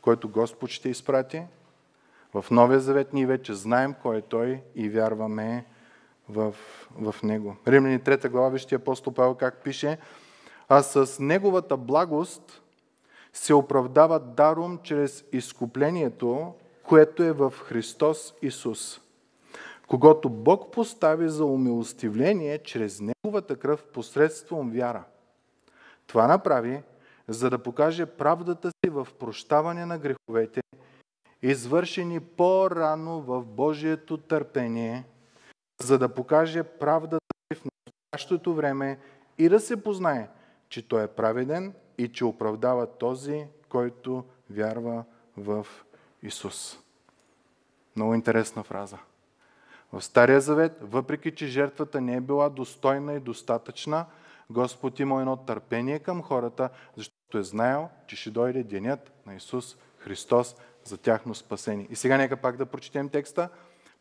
който 0.00 0.28
Господ 0.28 0.70
ще 0.70 0.88
изпрати. 0.88 1.42
В 2.34 2.44
Новия 2.50 2.80
Завет 2.80 3.12
ние 3.12 3.26
вече 3.26 3.54
знаем 3.54 3.94
кой 4.02 4.18
е 4.18 4.22
Той 4.22 4.62
и 4.74 4.88
вярваме 4.88 5.66
в, 6.28 6.54
в 7.00 7.14
Него. 7.22 7.56
Римляни 7.68 8.00
3 8.00 8.28
глава, 8.28 8.48
вижте 8.48 8.74
апостол 8.74 9.12
Павел 9.12 9.34
как 9.34 9.62
пише, 9.62 9.98
а 10.68 10.82
с 10.82 11.18
Неговата 11.22 11.76
благост 11.76 12.62
се 13.32 13.54
оправдава 13.54 14.20
даром 14.20 14.78
чрез 14.82 15.24
изкуплението, 15.32 16.54
което 16.82 17.22
е 17.22 17.32
в 17.32 17.54
Христос 17.64 18.34
Исус, 18.42 19.00
когато 19.88 20.28
Бог 20.28 20.72
постави 20.72 21.28
за 21.28 21.44
умилостивление 21.44 22.58
чрез 22.58 23.00
Неговата 23.00 23.56
кръв 23.56 23.84
посредством 23.84 24.70
вяра– 24.70 25.04
това 26.10 26.26
направи, 26.26 26.82
за 27.28 27.50
да 27.50 27.58
покаже 27.58 28.06
правдата 28.06 28.68
си 28.68 28.90
в 28.90 29.08
прощаване 29.18 29.86
на 29.86 29.98
греховете, 29.98 30.60
извършени 31.42 32.20
по-рано 32.20 33.20
в 33.20 33.44
Божието 33.44 34.16
търпение, 34.16 35.04
за 35.82 35.98
да 35.98 36.14
покаже 36.14 36.62
правдата 36.62 37.26
си 37.52 37.60
в 37.60 37.64
настоящото 37.64 38.54
време 38.54 38.98
и 39.38 39.48
да 39.48 39.60
се 39.60 39.82
познае, 39.82 40.28
че 40.68 40.88
Той 40.88 41.04
е 41.04 41.06
праведен 41.06 41.74
и 41.98 42.12
че 42.12 42.24
оправдава 42.24 42.86
този, 42.86 43.46
който 43.68 44.24
вярва 44.50 45.04
в 45.36 45.66
Исус. 46.22 46.78
Много 47.96 48.14
интересна 48.14 48.62
фраза. 48.62 48.98
В 49.92 50.02
Стария 50.02 50.40
Завет, 50.40 50.78
въпреки 50.80 51.34
че 51.34 51.46
жертвата 51.46 52.00
не 52.00 52.16
е 52.16 52.20
била 52.20 52.48
достойна 52.48 53.14
и 53.14 53.20
достатъчна, 53.20 54.06
Господ 54.50 55.00
има 55.00 55.20
едно 55.20 55.36
търпение 55.36 55.98
към 55.98 56.22
хората, 56.22 56.68
защото 56.96 57.38
е 57.38 57.42
знаел, 57.42 57.88
че 58.06 58.16
ще 58.16 58.30
дойде 58.30 58.62
денят 58.62 59.12
на 59.26 59.34
Исус 59.34 59.76
Христос 59.98 60.56
за 60.84 60.98
тяхно 60.98 61.34
спасение. 61.34 61.86
И 61.90 61.96
сега 61.96 62.16
нека 62.16 62.36
пак 62.36 62.56
да 62.56 62.66
прочетем 62.66 63.08
текста. 63.08 63.48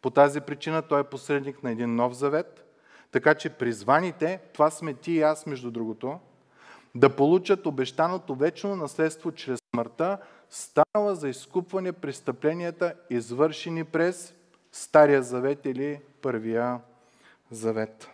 По 0.02 0.10
тази 0.10 0.42
причина 0.42 0.82
той 0.82 1.00
е 1.00 1.04
посредник 1.04 1.64
на 1.64 1.72
един 1.72 1.96
нов 1.96 2.14
завет, 2.14 2.66
така 3.12 3.36
че 3.36 3.50
призваните, 3.50 4.40
това 4.54 4.70
сме 4.70 4.94
ти 4.94 5.12
и 5.12 5.22
аз 5.22 5.46
между 5.46 5.72
другото, 5.72 6.20
да 6.96 7.16
получат 7.16 7.66
обещаното 7.66 8.36
вечно 8.36 8.76
наследство 8.76 9.32
чрез 9.32 9.60
смъртта, 9.74 10.18
станала 10.50 11.16
за 11.16 11.30
изкупване 11.30 11.92
престъпленията, 11.92 12.94
извършени 13.10 13.84
през 13.84 14.34
Стария 14.72 15.24
завет 15.24 15.66
или 15.66 16.00
Първия 16.22 16.80
завет. 17.52 18.10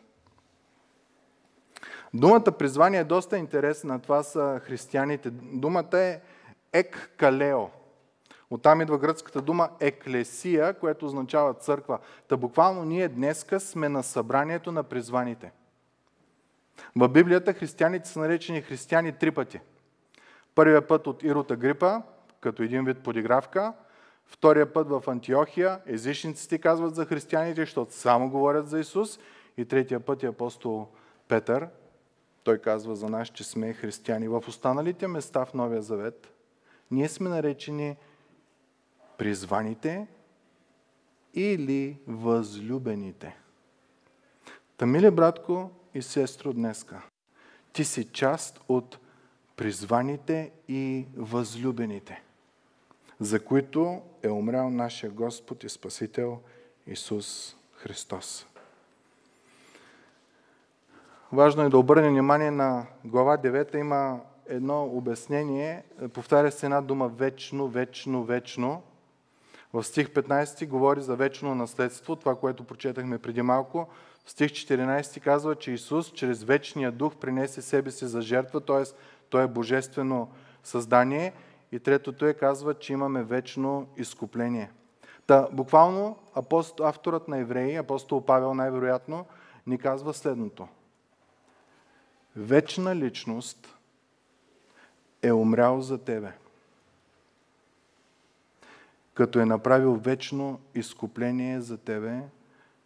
Думата 2.15 2.51
призвание 2.57 2.99
е 2.99 3.03
доста 3.03 3.37
интересна. 3.37 4.01
Това 4.01 4.23
са 4.23 4.61
християните. 4.63 5.29
Думата 5.31 5.99
е 5.99 6.21
еккалео. 6.73 7.67
Оттам 8.49 8.81
идва 8.81 8.97
гръцката 8.97 9.41
дума 9.41 9.69
еклесия, 9.79 10.73
което 10.73 11.05
означава 11.05 11.53
църква. 11.53 11.99
Та 12.27 12.37
буквално 12.37 12.85
ние 12.85 13.07
днеска 13.07 13.59
сме 13.59 13.89
на 13.89 14.03
събранието 14.03 14.71
на 14.71 14.83
призваните. 14.83 15.51
В 16.95 17.09
Библията 17.09 17.53
християните 17.53 18.09
са 18.09 18.19
наречени 18.19 18.61
християни 18.61 19.11
три 19.11 19.31
пъти. 19.31 19.59
Първия 20.55 20.87
път 20.87 21.07
от 21.07 21.23
Ирота 21.23 21.55
Грипа, 21.55 22.01
като 22.41 22.63
един 22.63 22.85
вид 22.85 23.03
подигравка. 23.03 23.73
Втория 24.25 24.73
път 24.73 24.89
в 24.89 25.03
Антиохия, 25.07 25.79
езичниците 25.85 26.57
казват 26.57 26.95
за 26.95 27.05
християните, 27.05 27.61
защото 27.61 27.93
само 27.93 28.29
говорят 28.29 28.69
за 28.69 28.79
Исус. 28.79 29.19
И 29.57 29.65
третия 29.65 29.99
път 29.99 30.23
е 30.23 30.27
апостол 30.27 30.87
Петър. 31.27 31.67
Той 32.45 32.57
казва 32.57 32.95
за 32.95 33.09
нас, 33.09 33.27
че 33.27 33.43
сме 33.43 33.73
християни. 33.73 34.27
В 34.27 34.43
останалите 34.47 35.07
места 35.07 35.45
в 35.45 35.53
Новия 35.53 35.81
Завет 35.81 36.33
ние 36.91 37.09
сме 37.09 37.29
наречени 37.29 37.95
призваните 39.17 40.07
или 41.33 41.97
възлюбените. 42.07 43.35
Та, 44.77 44.85
мили 44.85 45.11
братко 45.11 45.71
и 45.93 46.01
сестро 46.01 46.53
днеска, 46.53 47.01
ти 47.73 47.83
си 47.83 48.05
част 48.11 48.59
от 48.67 48.97
призваните 49.55 50.51
и 50.67 51.05
възлюбените, 51.17 52.23
за 53.19 53.45
които 53.45 54.01
е 54.23 54.29
умрял 54.29 54.69
нашия 54.69 55.11
Господ 55.11 55.63
и 55.63 55.69
Спасител 55.69 56.39
Исус 56.87 57.55
Христос. 57.73 58.47
Важно 61.33 61.63
е 61.63 61.69
да 61.69 61.77
обърнем 61.77 62.11
внимание 62.11 62.51
на 62.51 62.85
глава 63.05 63.37
9. 63.37 63.75
Има 63.75 64.19
едно 64.47 64.83
обяснение. 64.83 65.83
Повтаря 66.13 66.51
се 66.51 66.65
една 66.65 66.81
дума 66.81 67.07
вечно, 67.07 67.67
вечно, 67.67 68.23
вечно. 68.23 68.81
В 69.73 69.83
стих 69.83 70.09
15 70.09 70.67
говори 70.67 71.01
за 71.01 71.15
вечно 71.15 71.55
наследство, 71.55 72.15
това, 72.15 72.35
което 72.35 72.63
прочетахме 72.63 73.17
преди 73.17 73.41
малко. 73.41 73.87
В 74.25 74.31
стих 74.31 74.51
14 74.51 75.19
казва, 75.19 75.55
че 75.55 75.71
Исус 75.71 76.11
чрез 76.11 76.43
вечния 76.43 76.91
дух 76.91 77.15
принесе 77.15 77.61
себе 77.61 77.91
си 77.91 78.05
за 78.05 78.21
жертва, 78.21 78.61
т.е. 78.61 78.83
Той 79.29 79.43
е 79.43 79.47
божествено 79.47 80.29
създание. 80.63 81.33
И 81.71 81.79
третото 81.79 82.25
е 82.25 82.33
казва, 82.33 82.73
че 82.73 82.93
имаме 82.93 83.23
вечно 83.23 83.87
изкупление. 83.97 84.71
Та, 85.27 85.47
буквално 85.51 86.17
апостол, 86.35 86.85
авторът 86.85 87.27
на 87.27 87.37
Евреи, 87.37 87.75
апостол 87.75 88.25
Павел 88.25 88.53
най-вероятно, 88.53 89.25
ни 89.67 89.77
казва 89.77 90.13
следното. 90.13 90.67
Вечна 92.35 92.95
личност 92.95 93.75
е 95.21 95.31
умрял 95.31 95.81
за 95.81 95.97
тебе– 95.97 96.31
като 99.15 99.39
е 99.39 99.45
направил 99.45 99.93
вечно 99.93 100.59
изкупление 100.75 101.61
за 101.61 101.77
тебе, 101.77 102.19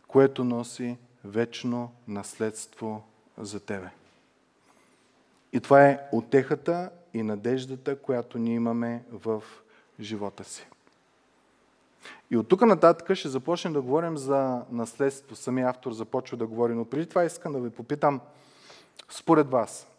което 0.07 0.43
носи 0.43 0.97
вечно 1.25 1.91
наследство 2.07 3.03
за 3.37 3.59
тебе. 3.59 3.89
И 5.53 5.59
това 5.59 5.87
е 5.87 5.99
отехата 6.11 6.89
и 7.13 7.23
надеждата, 7.23 7.95
която 7.95 8.37
ние 8.37 8.55
имаме 8.55 9.03
в 9.11 9.43
живота 9.99 10.43
си. 10.43 10.67
И 12.31 12.37
от 12.37 12.47
тук 12.47 12.61
нататък 12.61 13.15
ще 13.15 13.29
започнем 13.29 13.73
да 13.73 13.81
говорим 13.81 14.17
за 14.17 14.61
наследство. 14.71 15.35
Самия 15.35 15.69
автор 15.69 15.91
започва 15.91 16.37
да 16.37 16.47
говори, 16.47 16.73
но 16.73 16.85
преди 16.85 17.05
това 17.05 17.23
искам 17.23 17.53
да 17.53 17.59
ви 17.59 17.69
попитам, 17.69 18.21
според 19.09 19.51
вас, 19.51 19.89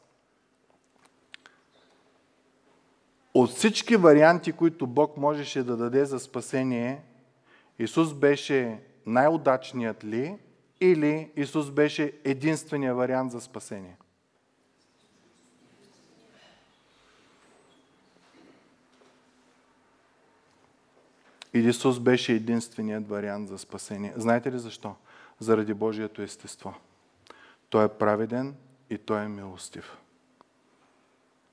От 3.35 3.51
всички 3.51 3.97
варианти, 3.97 4.53
които 4.53 4.87
Бог 4.87 5.17
можеше 5.17 5.63
да 5.63 5.77
даде 5.77 6.05
за 6.05 6.21
спасение, 6.21 7.03
Исус 7.79 8.15
беше 8.15 8.79
най-удачният 9.07 10.05
ли 10.05 10.39
или 10.81 11.31
Исус 11.37 11.71
беше 11.71 12.13
единствения 12.25 12.95
вариант 12.95 13.33
за 13.33 13.41
спасение? 13.41 13.97
Или 21.55 21.69
Исус 21.69 21.99
беше 21.99 22.33
единственият 22.33 23.09
вариант 23.09 23.49
за 23.49 23.59
спасение. 23.59 24.13
Знаете 24.17 24.53
ли 24.53 24.59
защо? 24.59 24.95
Заради 25.41 25.75
Божието 25.75 26.23
естество. 26.23 26.75
Той 27.71 27.85
е 27.85 27.89
праведен 27.89 28.55
и 28.91 28.99
Той 28.99 29.23
е 29.23 29.29
милостив. 29.29 29.97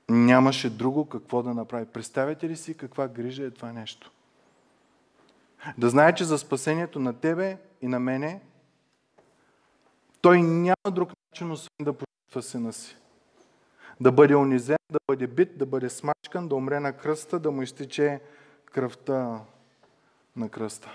Нямаше 0.08 0.70
друго 0.70 1.08
какво 1.08 1.42
да 1.42 1.54
направи. 1.54 1.86
Представете 1.86 2.48
ли 2.48 2.56
си 2.56 2.76
каква 2.76 3.08
грижа 3.08 3.44
е 3.44 3.50
това 3.50 3.72
нещо? 3.72 4.10
Да 5.78 5.90
знае, 5.90 6.14
че 6.14 6.24
за 6.24 6.38
спасението 6.38 6.98
на 6.98 7.12
тебе 7.12 7.58
и 7.82 7.88
на 7.88 8.00
мене, 8.00 8.40
той 10.20 10.42
няма 10.42 10.90
друг 10.90 11.12
начин, 11.30 11.50
освен 11.50 11.84
да 11.84 11.92
пожертва 11.92 12.42
сина 12.42 12.72
си. 12.72 12.96
Да 14.00 14.12
бъде 14.12 14.36
унизен, 14.36 14.78
да 14.92 14.98
бъде 15.06 15.26
бит, 15.26 15.58
да 15.58 15.66
бъде 15.66 15.90
смачкан, 15.90 16.48
да 16.48 16.54
умре 16.54 16.80
на 16.80 16.92
кръста, 16.92 17.38
да 17.38 17.50
му 17.50 17.62
изтече 17.62 18.20
кръвта 18.64 19.40
на 20.36 20.48
кръста. 20.48 20.90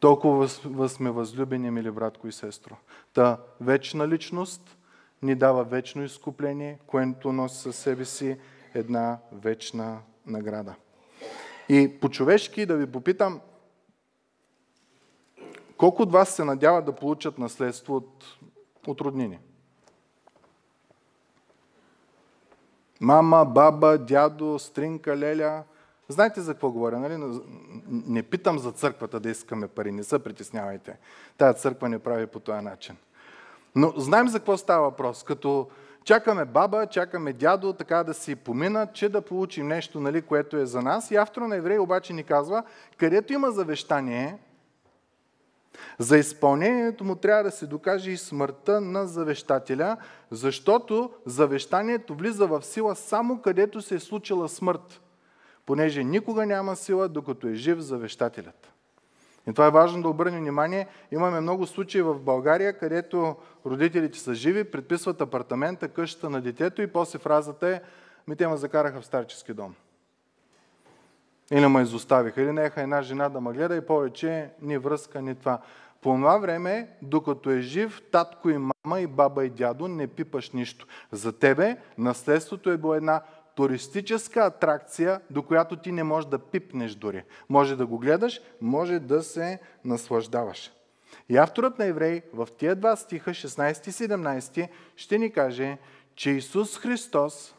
Толкова 0.00 0.88
сме 0.88 1.10
възлюбени, 1.10 1.70
мили 1.70 1.90
братко 1.90 2.28
и 2.28 2.32
сестро. 2.32 2.76
Та 3.12 3.38
вечна 3.60 4.08
личност– 4.08 4.76
ни 5.24 5.34
дава 5.34 5.64
вечно 5.64 6.02
изкупление, 6.02 6.78
което 6.86 7.32
носи 7.32 7.56
със 7.56 7.76
себе 7.76 8.04
си 8.04 8.38
една 8.74 9.18
вечна 9.32 9.98
награда. 10.26 10.74
И 11.68 12.00
по-човешки 12.00 12.66
да 12.66 12.76
ви 12.76 12.86
попитам, 12.86 13.40
колко 15.76 16.02
от 16.02 16.12
вас 16.12 16.28
се 16.28 16.44
надяват 16.44 16.84
да 16.84 16.92
получат 16.92 17.38
наследство 17.38 17.96
от, 17.96 18.38
от 18.86 19.00
роднини? 19.00 19.38
Мама, 23.00 23.44
баба, 23.44 23.98
дядо, 23.98 24.58
стринка, 24.58 25.16
леля. 25.16 25.64
Знаете 26.08 26.40
за 26.40 26.52
какво 26.52 26.70
говоря, 26.70 26.98
нали? 26.98 27.40
Не 27.88 28.22
питам 28.22 28.58
за 28.58 28.72
църквата 28.72 29.20
да 29.20 29.30
искаме 29.30 29.68
пари, 29.68 29.92
не 29.92 30.04
се 30.04 30.24
притеснявайте. 30.24 30.98
Тая 31.38 31.54
църква 31.54 31.88
не 31.88 31.98
прави 31.98 32.26
по 32.26 32.40
този 32.40 32.64
начин. 32.64 32.96
Но 33.74 33.92
знаем 33.96 34.28
за 34.28 34.38
какво 34.38 34.56
става 34.56 34.82
въпрос. 34.82 35.22
Като 35.22 35.68
чакаме 36.04 36.44
баба, 36.44 36.86
чакаме 36.86 37.32
дядо, 37.32 37.72
така 37.72 38.04
да 38.04 38.14
си 38.14 38.36
поминат, 38.36 38.94
че 38.94 39.08
да 39.08 39.22
получим 39.22 39.68
нещо, 39.68 40.00
нали, 40.00 40.22
което 40.22 40.56
е 40.56 40.66
за 40.66 40.82
нас. 40.82 41.10
И 41.10 41.16
автора 41.16 41.48
на 41.48 41.56
Евреи 41.56 41.78
обаче 41.78 42.12
ни 42.12 42.24
казва, 42.24 42.62
където 42.96 43.32
има 43.32 43.50
завещание, 43.50 44.38
за 45.98 46.18
изпълнението 46.18 47.04
му 47.04 47.16
трябва 47.16 47.42
да 47.42 47.50
се 47.50 47.66
докаже 47.66 48.10
и 48.10 48.16
смъртта 48.16 48.80
на 48.80 49.06
завещателя, 49.06 49.96
защото 50.30 51.10
завещанието 51.26 52.14
влиза 52.14 52.46
в 52.46 52.62
сила 52.62 52.96
само 52.96 53.40
където 53.40 53.82
се 53.82 53.94
е 53.94 54.00
случила 54.00 54.48
смърт, 54.48 55.00
понеже 55.66 56.04
никога 56.04 56.46
няма 56.46 56.76
сила, 56.76 57.08
докато 57.08 57.48
е 57.48 57.54
жив 57.54 57.78
завещателят. 57.78 58.73
И 59.48 59.52
това 59.52 59.66
е 59.66 59.70
важно 59.70 60.02
да 60.02 60.08
обърнем 60.08 60.40
внимание. 60.40 60.86
Имаме 61.12 61.40
много 61.40 61.66
случаи 61.66 62.02
в 62.02 62.20
България, 62.20 62.78
където 62.78 63.36
родителите 63.66 64.18
са 64.18 64.34
живи, 64.34 64.64
предписват 64.64 65.20
апартамента, 65.20 65.88
къщата 65.88 66.30
на 66.30 66.40
детето 66.40 66.82
и 66.82 66.86
после 66.86 67.18
фразата 67.18 67.68
е 67.68 67.80
ми 68.28 68.36
те 68.36 68.48
ме 68.48 68.56
закараха 68.56 69.00
в 69.00 69.06
старчески 69.06 69.52
дом. 69.52 69.74
Или 71.50 71.66
ме 71.66 71.82
изоставиха, 71.82 72.42
или 72.42 72.52
неха 72.52 72.82
една 72.82 73.02
жена 73.02 73.28
да 73.28 73.40
ме 73.40 73.52
гледа 73.52 73.76
и 73.76 73.86
повече 73.86 74.50
ни 74.62 74.78
връзка, 74.78 75.22
ни 75.22 75.34
това. 75.34 75.60
По 76.00 76.14
това 76.14 76.38
време, 76.38 76.88
докато 77.02 77.50
е 77.50 77.60
жив, 77.60 78.02
татко 78.12 78.50
и 78.50 78.58
мама 78.58 79.00
и 79.00 79.06
баба 79.06 79.44
и 79.44 79.50
дядо, 79.50 79.88
не 79.88 80.06
пипаш 80.06 80.50
нищо. 80.50 80.86
За 81.12 81.32
тебе 81.32 81.76
наследството 81.98 82.70
е 82.70 82.76
било 82.76 82.94
една 82.94 83.22
туристическа 83.54 84.40
атракция, 84.40 85.20
до 85.30 85.42
която 85.42 85.76
ти 85.76 85.92
не 85.92 86.02
можеш 86.02 86.28
да 86.28 86.38
пипнеш 86.38 86.94
дори. 86.94 87.22
Може 87.48 87.76
да 87.76 87.86
го 87.86 87.98
гледаш, 87.98 88.40
може 88.60 88.98
да 88.98 89.22
се 89.22 89.58
наслаждаваш. 89.84 90.72
И 91.28 91.36
авторът 91.36 91.78
на 91.78 91.84
Еврей 91.84 92.22
в 92.32 92.48
тия 92.58 92.76
два 92.76 92.96
стиха, 92.96 93.30
16 93.30 93.88
и 93.88 93.92
17, 93.92 94.68
ще 94.96 95.18
ни 95.18 95.32
каже, 95.32 95.78
че 96.14 96.30
Исус 96.30 96.78
Христос 96.78 97.54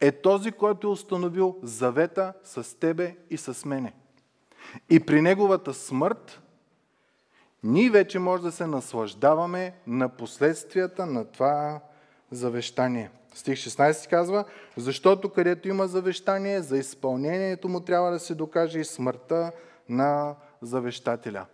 е 0.00 0.12
този, 0.12 0.52
който 0.52 0.86
е 0.86 0.90
установил 0.90 1.56
завета 1.62 2.32
с 2.44 2.78
тебе 2.78 3.16
и 3.30 3.36
с 3.36 3.64
мене. 3.64 3.92
И 4.90 5.00
при 5.00 5.22
Неговата 5.22 5.74
смърт 5.74 6.40
ние 7.62 7.90
вече 7.90 8.18
може 8.18 8.42
да 8.42 8.52
се 8.52 8.66
наслаждаваме 8.66 9.74
на 9.86 10.08
последствията 10.08 11.06
на 11.06 11.24
това 11.24 11.80
завещание. 12.30 13.10
Стих 13.36 13.58
16 13.58 14.10
казва, 14.10 14.44
защото 14.76 15.28
където 15.28 15.68
има 15.68 15.86
завещание, 15.86 16.62
за 16.62 16.78
изпълнението 16.78 17.68
му 17.68 17.80
трябва 17.80 18.10
да 18.10 18.18
се 18.18 18.34
докаже 18.34 18.80
и 18.80 18.84
смъртта 18.84 19.52
на 19.88 20.34
завещателя. 20.62 21.46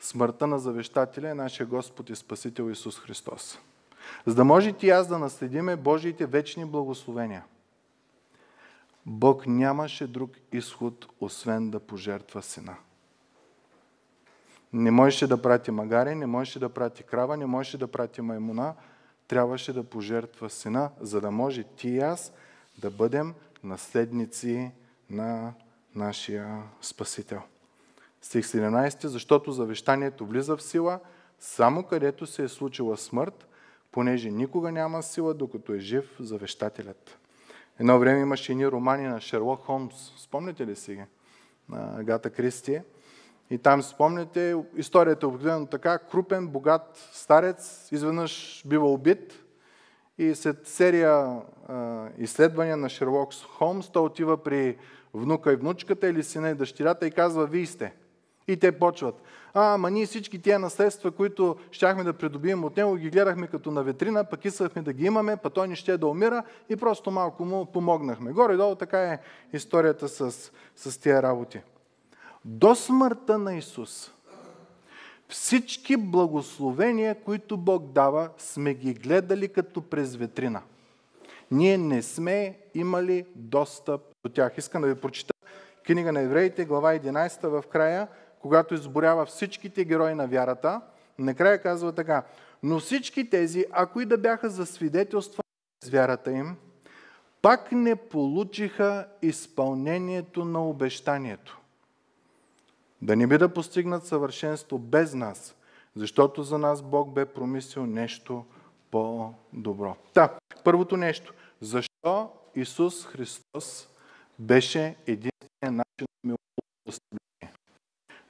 Смъртта 0.00 0.46
на 0.46 0.58
завещателя 0.58 1.28
е 1.28 1.34
нашия 1.34 1.66
Господ 1.66 2.10
и 2.10 2.16
Спасител 2.16 2.70
Исус 2.70 2.98
Христос. 2.98 3.58
За 4.26 4.34
да 4.34 4.44
може 4.44 4.74
и 4.82 4.90
аз 4.90 5.06
да 5.06 5.18
наследиме 5.18 5.76
Божиите 5.76 6.26
вечни 6.26 6.64
благословения. 6.64 7.44
Бог 9.06 9.46
нямаше 9.46 10.06
друг 10.06 10.30
изход, 10.52 11.06
освен 11.20 11.70
да 11.70 11.80
пожертва 11.80 12.42
сина. 12.42 12.76
Не 14.72 14.90
можеше 14.90 15.26
да 15.26 15.42
прати 15.42 15.70
магаре, 15.70 16.14
не 16.14 16.26
можеше 16.26 16.58
да 16.58 16.68
прати 16.68 17.02
крава, 17.02 17.36
не 17.36 17.46
можеше 17.46 17.78
да 17.78 17.86
прати 17.86 18.20
маймуна. 18.20 18.74
Трябваше 19.30 19.72
да 19.72 19.84
пожертва 19.84 20.50
сина, 20.50 20.90
за 21.00 21.20
да 21.20 21.30
може 21.30 21.62
ти 21.62 21.88
и 21.88 21.98
аз 21.98 22.32
да 22.78 22.90
бъдем 22.90 23.34
наследници 23.64 24.70
на 25.10 25.52
нашия 25.94 26.62
Спасител. 26.80 27.42
Стих 28.22 28.44
17. 28.44 29.06
Защото 29.06 29.52
завещанието 29.52 30.26
влиза 30.26 30.56
в 30.56 30.62
сила 30.62 31.00
само 31.38 31.82
където 31.82 32.26
се 32.26 32.42
е 32.42 32.48
случила 32.48 32.96
смърт, 32.96 33.46
понеже 33.92 34.30
никога 34.30 34.72
няма 34.72 35.02
сила, 35.02 35.34
докато 35.34 35.74
е 35.74 35.78
жив 35.78 36.16
завещателят. 36.20 37.18
Едно 37.80 37.98
време 37.98 38.20
имаше 38.20 38.54
ни 38.54 38.68
романи 38.68 39.06
на 39.06 39.20
Шерлок 39.20 39.60
Холмс. 39.60 40.12
Спомняте 40.16 40.66
ли 40.66 40.76
си 40.76 40.94
ги? 40.94 41.04
На 41.68 42.00
Агата 42.00 42.30
Кристи. 42.30 42.80
И 43.50 43.58
там, 43.58 43.82
спомняте, 43.82 44.56
историята 44.76 45.26
е 45.26 45.28
обикновено 45.28 45.66
така. 45.66 45.98
Крупен, 45.98 46.48
богат 46.48 47.08
старец 47.12 47.88
изведнъж 47.92 48.62
бива 48.66 48.92
убит 48.92 49.44
и 50.18 50.34
след 50.34 50.66
серия 50.66 51.40
а, 51.68 52.06
изследвания 52.18 52.76
на 52.76 52.88
Шерлок 52.88 53.34
Холмс, 53.34 53.90
той 53.90 54.02
отива 54.02 54.42
при 54.42 54.76
внука 55.14 55.52
и 55.52 55.56
внучката 55.56 56.08
или 56.08 56.22
сина 56.22 56.50
и 56.50 56.54
дъщерята 56.54 57.06
и 57.06 57.10
казва, 57.10 57.46
вие 57.46 57.66
сте. 57.66 57.94
И 58.48 58.56
те 58.56 58.78
почват. 58.78 59.22
А, 59.54 59.74
ама 59.74 59.90
ние 59.90 60.06
всички 60.06 60.42
тия 60.42 60.58
наследства, 60.58 61.10
които 61.10 61.56
щяхме 61.70 62.04
да 62.04 62.12
придобием 62.12 62.64
от 62.64 62.76
него, 62.76 62.96
ги 62.96 63.10
гледахме 63.10 63.46
като 63.46 63.70
на 63.70 63.82
ветрина, 63.82 64.24
пък 64.24 64.44
искахме 64.44 64.82
да 64.82 64.92
ги 64.92 65.04
имаме, 65.04 65.36
па 65.36 65.50
той 65.50 65.68
не 65.68 65.76
ще 65.76 65.98
да 65.98 66.06
умира 66.06 66.42
и 66.68 66.76
просто 66.76 67.10
малко 67.10 67.44
му 67.44 67.66
помогнахме. 67.66 68.32
Горе-долу 68.32 68.74
така 68.74 69.02
е 69.02 69.18
историята 69.52 70.08
с, 70.08 70.50
с 70.76 70.98
тия 71.00 71.22
работи. 71.22 71.60
До 72.44 72.74
смъртта 72.74 73.38
на 73.38 73.56
Исус 73.56 74.12
всички 75.28 75.96
благословения, 75.96 77.14
които 77.14 77.56
Бог 77.56 77.92
дава, 77.92 78.30
сме 78.38 78.74
ги 78.74 78.94
гледали 78.94 79.48
като 79.48 79.82
през 79.82 80.16
ветрина. 80.16 80.62
Ние 81.50 81.78
не 81.78 82.02
сме 82.02 82.58
имали 82.74 83.26
достъп 83.34 84.00
до 84.24 84.32
тях. 84.32 84.58
Искам 84.58 84.82
да 84.82 84.88
ви 84.88 85.00
прочита 85.00 85.34
книга 85.86 86.12
на 86.12 86.20
евреите, 86.20 86.64
глава 86.64 86.92
11 86.92 87.48
в 87.48 87.64
края, 87.68 88.08
когато 88.40 88.74
изборява 88.74 89.26
всичките 89.26 89.84
герои 89.84 90.14
на 90.14 90.26
вярата. 90.26 90.80
Накрая 91.18 91.62
казва 91.62 91.92
така. 91.92 92.22
Но 92.62 92.78
всички 92.78 93.30
тези, 93.30 93.64
ако 93.72 94.00
и 94.00 94.04
да 94.04 94.18
бяха 94.18 94.50
за 94.50 94.66
свидетелства 94.66 95.42
с 95.84 95.88
вярата 95.88 96.32
им, 96.32 96.56
пак 97.42 97.72
не 97.72 97.96
получиха 97.96 99.06
изпълнението 99.22 100.44
на 100.44 100.68
обещанието. 100.68 101.59
Да 103.02 103.16
не 103.16 103.26
би 103.26 103.38
да 103.38 103.54
постигнат 103.54 104.06
съвършенство 104.06 104.78
без 104.78 105.14
нас, 105.14 105.56
защото 105.96 106.42
за 106.42 106.58
нас 106.58 106.82
Бог 106.82 107.12
бе 107.12 107.26
промислил 107.26 107.86
нещо 107.86 108.44
по-добро. 108.90 109.96
Та, 110.14 110.38
първото 110.64 110.96
нещо. 110.96 111.34
Защо 111.60 112.30
Исус 112.54 113.06
Христос 113.06 113.88
беше 114.38 114.96
единствения 115.06 115.72
начин 115.72 116.06
на 116.24 116.36
милостивление? 116.86 117.56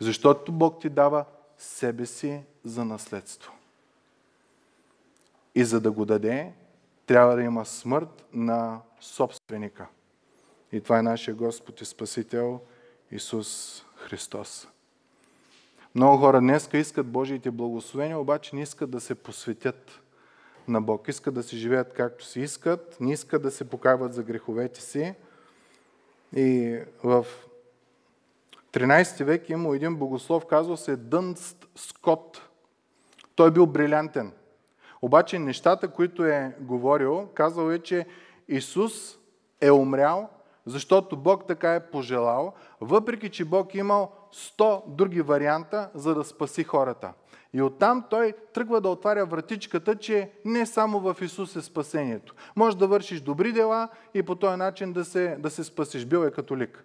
Защото 0.00 0.52
Бог 0.52 0.80
ти 0.80 0.88
дава 0.88 1.24
себе 1.58 2.06
си 2.06 2.42
за 2.64 2.84
наследство. 2.84 3.52
И 5.54 5.64
за 5.64 5.80
да 5.80 5.90
го 5.90 6.04
даде, 6.04 6.52
трябва 7.06 7.36
да 7.36 7.42
има 7.42 7.64
смърт 7.64 8.24
на 8.32 8.80
собственика. 9.00 9.86
И 10.72 10.80
това 10.80 10.98
е 10.98 11.02
нашия 11.02 11.34
Господ 11.34 11.80
и 11.80 11.84
Спасител 11.84 12.60
Исус 13.10 13.82
Христос. 14.10 14.68
Много 15.94 16.16
хора 16.16 16.40
днес 16.40 16.68
искат 16.74 17.06
Божиите 17.06 17.50
благословения, 17.50 18.18
обаче 18.18 18.56
не 18.56 18.62
искат 18.62 18.90
да 18.90 19.00
се 19.00 19.14
посветят 19.14 20.00
на 20.68 20.80
Бог. 20.80 21.08
Искат 21.08 21.34
да 21.34 21.42
си 21.42 21.56
живеят 21.56 21.92
както 21.92 22.24
си 22.24 22.40
искат, 22.40 22.96
не 23.00 23.12
искат 23.12 23.42
да 23.42 23.50
се 23.50 23.70
покават 23.70 24.14
за 24.14 24.22
греховете 24.22 24.80
си. 24.80 25.14
И 26.36 26.78
в 27.04 27.26
13 28.72 29.24
век 29.24 29.48
има 29.48 29.76
един 29.76 29.96
богослов, 29.96 30.46
казва 30.46 30.76
се 30.76 30.96
Дънст 30.96 31.68
Скот. 31.76 32.42
Той 33.34 33.50
бил 33.50 33.66
брилянтен. 33.66 34.32
Обаче 35.02 35.38
нещата, 35.38 35.88
които 35.88 36.24
е 36.24 36.56
говорил, 36.60 37.28
казал 37.34 37.70
е, 37.70 37.78
че 37.78 38.06
Исус 38.48 39.18
е 39.60 39.70
умрял 39.70 40.30
защото 40.70 41.16
Бог 41.16 41.46
така 41.46 41.74
е 41.74 41.90
пожелал, 41.90 42.52
въпреки 42.80 43.30
че 43.30 43.44
Бог 43.44 43.74
е 43.74 43.78
имал 43.78 44.12
100 44.34 44.82
други 44.88 45.22
варианта, 45.22 45.90
за 45.94 46.14
да 46.14 46.24
спаси 46.24 46.64
хората. 46.64 47.12
И 47.52 47.62
оттам 47.62 48.04
той 48.10 48.32
тръгва 48.54 48.80
да 48.80 48.88
отваря 48.88 49.26
вратичката, 49.26 49.96
че 49.96 50.30
не 50.44 50.66
само 50.66 51.00
в 51.00 51.16
Исус 51.20 51.56
е 51.56 51.62
спасението. 51.62 52.34
Може 52.56 52.76
да 52.76 52.86
вършиш 52.86 53.20
добри 53.20 53.52
дела 53.52 53.88
и 54.14 54.22
по 54.22 54.34
този 54.34 54.56
начин 54.56 54.92
да 54.92 55.04
се, 55.04 55.36
да 55.38 55.50
се 55.50 55.64
спасиш. 55.64 56.06
Бил 56.06 56.18
е 56.18 56.30
католик. 56.30 56.84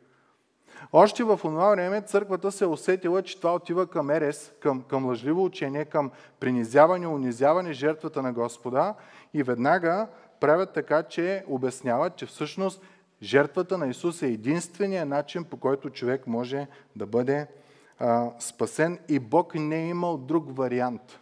Още 0.93 1.23
в 1.23 1.37
това 1.37 1.69
време 1.69 2.01
църквата 2.01 2.51
се 2.51 2.65
усетила, 2.65 3.21
че 3.21 3.37
това 3.37 3.55
отива 3.55 3.87
към 3.87 4.09
ерес, 4.09 4.53
към, 4.59 4.81
към 4.81 5.05
лъжливо 5.05 5.45
учение, 5.45 5.85
към 5.85 6.11
принизяване, 6.39 7.07
унизяване 7.07 7.73
жертвата 7.73 8.21
на 8.21 8.33
Господа 8.33 8.93
и 9.33 9.43
веднага 9.43 10.07
правят 10.39 10.73
така, 10.73 11.03
че 11.03 11.43
обясняват, 11.47 12.15
че 12.15 12.25
всъщност 12.25 12.81
Жертвата 13.21 13.77
на 13.77 13.87
Исус 13.87 14.21
е 14.21 14.27
единствения 14.27 15.05
начин, 15.05 15.43
по 15.43 15.57
който 15.57 15.89
човек 15.89 16.27
може 16.27 16.67
да 16.95 17.05
бъде 17.05 17.47
а, 17.99 18.31
спасен 18.39 18.99
и 19.09 19.19
Бог 19.19 19.55
не 19.55 19.83
е 19.83 19.87
имал 19.87 20.17
друг 20.17 20.57
вариант. 20.57 21.19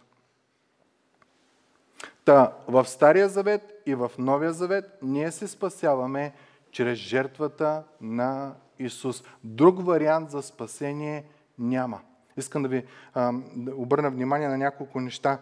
Та, 2.24 2.52
в 2.68 2.84
Стария 2.84 3.28
завет 3.28 3.82
и 3.86 3.94
в 3.94 4.10
Новия 4.18 4.52
завет 4.52 4.84
ние 5.02 5.30
се 5.30 5.48
спасяваме 5.48 6.32
чрез 6.70 6.98
жертвата 6.98 7.84
на 8.00 8.54
Исус. 8.78 9.24
Друг 9.44 9.86
вариант 9.86 10.30
за 10.30 10.42
спасение 10.42 11.24
няма. 11.58 12.00
Искам 12.36 12.62
да 12.62 12.68
ви 12.68 12.84
а, 13.14 13.32
да 13.56 13.74
обърна 13.74 14.10
внимание 14.10 14.48
на 14.48 14.58
няколко 14.58 15.00
неща. 15.00 15.38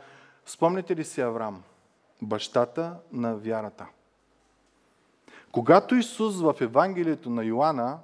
Спомните 0.47 0.97
ли 0.97 1.05
си 1.05 1.21
Авраам? 1.21 1.63
Бащата 2.23 2.97
на 3.13 3.37
вярата. 3.37 3.87
Когато 5.53 5.95
Исус 5.95 6.41
в 6.41 6.55
Евангелието 6.61 7.31
на 7.31 7.45
Йоанна 7.45 7.99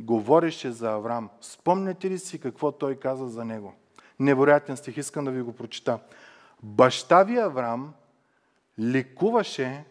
говореше 0.00 0.72
за 0.72 0.92
Авраам, 0.92 1.30
спомняте 1.40 2.10
ли 2.10 2.18
си 2.18 2.40
какво 2.40 2.72
той 2.72 2.96
каза 2.96 3.28
за 3.28 3.44
него? 3.44 3.74
Невероятен 4.18 4.76
стих, 4.76 4.96
искам 4.96 5.24
да 5.24 5.30
ви 5.30 5.42
го 5.42 5.52
прочита. 5.52 5.98
Баща 6.62 7.22
ви 7.22 7.38
Авраам 7.38 7.94
ликуваше, 8.78 9.84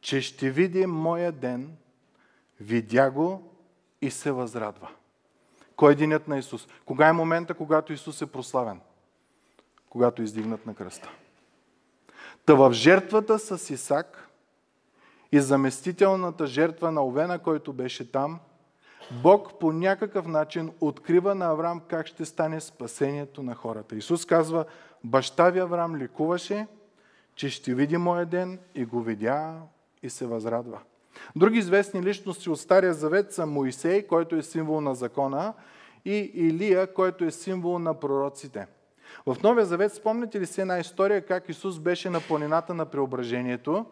че 0.00 0.20
ще 0.20 0.50
види 0.50 0.86
моя 0.86 1.32
ден, 1.32 1.76
видя 2.60 3.10
го 3.10 3.52
и 4.02 4.10
се 4.10 4.32
възрадва. 4.32 4.88
Кой 5.76 5.92
е 5.92 5.96
денят 5.96 6.28
на 6.28 6.38
Исус? 6.38 6.68
Кога 6.86 7.08
е 7.08 7.12
момента, 7.12 7.54
когато 7.54 7.92
Исус 7.92 8.22
е 8.22 8.32
прославен? 8.32 8.80
Когато 9.90 10.22
издигнат 10.22 10.66
на 10.66 10.74
кръста. 10.74 11.10
Та 12.46 12.54
в 12.54 12.72
жертвата 12.72 13.38
с 13.38 13.70
Исак 13.70 14.29
и 15.32 15.40
заместителната 15.40 16.46
жертва 16.46 16.92
на 16.92 17.06
Овена, 17.06 17.38
който 17.38 17.72
беше 17.72 18.12
там, 18.12 18.40
Бог 19.22 19.58
по 19.58 19.72
някакъв 19.72 20.26
начин 20.26 20.72
открива 20.80 21.34
на 21.34 21.46
Авраам 21.46 21.80
как 21.88 22.06
ще 22.06 22.24
стане 22.24 22.60
спасението 22.60 23.42
на 23.42 23.54
хората. 23.54 23.96
Исус 23.96 24.24
казва, 24.24 24.64
баща 25.04 25.50
ви 25.50 25.58
Авраам 25.58 25.96
ликуваше, 25.96 26.66
че 27.34 27.50
ще 27.50 27.74
види 27.74 27.96
моя 27.96 28.26
ден 28.26 28.58
и 28.74 28.84
го 28.84 29.02
видя 29.02 29.54
и 30.02 30.10
се 30.10 30.26
възрадва. 30.26 30.78
Други 31.36 31.58
известни 31.58 32.02
личности 32.02 32.50
от 32.50 32.60
Стария 32.60 32.94
Завет 32.94 33.32
са 33.32 33.46
Моисей, 33.46 34.06
който 34.06 34.36
е 34.36 34.42
символ 34.42 34.80
на 34.80 34.94
закона, 34.94 35.54
и 36.04 36.30
Илия, 36.34 36.94
който 36.94 37.24
е 37.24 37.30
символ 37.30 37.78
на 37.78 38.00
пророците. 38.00 38.66
В 39.26 39.36
Новия 39.42 39.66
Завет 39.66 39.94
спомняте 39.94 40.40
ли 40.40 40.46
си 40.46 40.60
една 40.60 40.78
история 40.78 41.26
как 41.26 41.48
Исус 41.48 41.78
беше 41.78 42.10
на 42.10 42.20
планината 42.20 42.74
на 42.74 42.86
преображението 42.86 43.86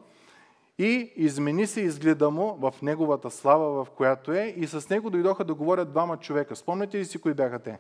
и 0.79 1.13
измени 1.17 1.67
се 1.67 1.81
изгледа 1.81 2.31
му 2.31 2.57
в 2.61 2.75
неговата 2.83 3.31
слава, 3.31 3.85
в 3.85 3.91
която 3.91 4.33
е, 4.33 4.55
и 4.57 4.67
с 4.67 4.91
него 4.91 5.11
дойдоха 5.11 5.45
да 5.45 5.55
говорят 5.55 5.91
двама 5.91 6.17
човека. 6.17 6.57
Спомняте 6.57 6.99
ли 6.99 7.05
си 7.05 7.19
кои 7.19 7.35
бяха 7.35 7.59
те? 7.59 7.79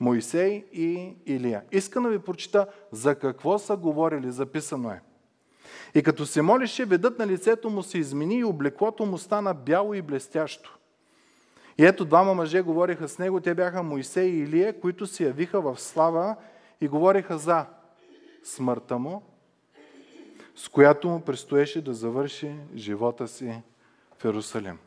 Моисей 0.00 0.64
и 0.72 1.16
Илия. 1.26 1.62
Искам 1.72 2.02
да 2.02 2.10
ви 2.10 2.18
прочита 2.18 2.66
за 2.92 3.14
какво 3.14 3.58
са 3.58 3.76
говорили, 3.76 4.30
записано 4.30 4.90
е. 4.90 5.00
И 5.94 6.02
като 6.02 6.26
се 6.26 6.42
молеше, 6.42 6.84
ведът 6.84 7.18
на 7.18 7.26
лицето 7.26 7.70
му 7.70 7.82
се 7.82 7.98
измени 7.98 8.38
и 8.38 8.44
облеклото 8.44 9.06
му 9.06 9.18
стана 9.18 9.54
бяло 9.54 9.94
и 9.94 10.02
блестящо. 10.02 10.78
И 11.78 11.86
ето 11.86 12.04
двама 12.04 12.34
мъже 12.34 12.60
говориха 12.60 13.08
с 13.08 13.18
него, 13.18 13.40
те 13.40 13.54
бяха 13.54 13.82
Моисей 13.82 14.26
и 14.26 14.38
Илия, 14.38 14.80
които 14.80 15.06
се 15.06 15.24
явиха 15.24 15.60
в 15.60 15.80
слава 15.80 16.36
и 16.80 16.88
говориха 16.88 17.38
за 17.38 17.66
смъртта 18.44 18.98
му, 18.98 19.22
с 20.60 20.68
която 20.68 21.08
му 21.08 21.20
предстоеше 21.20 21.84
да 21.84 21.94
завърши 21.94 22.56
живота 22.76 23.28
си 23.28 23.62
в 24.18 24.24
Иерусалим. 24.24 24.78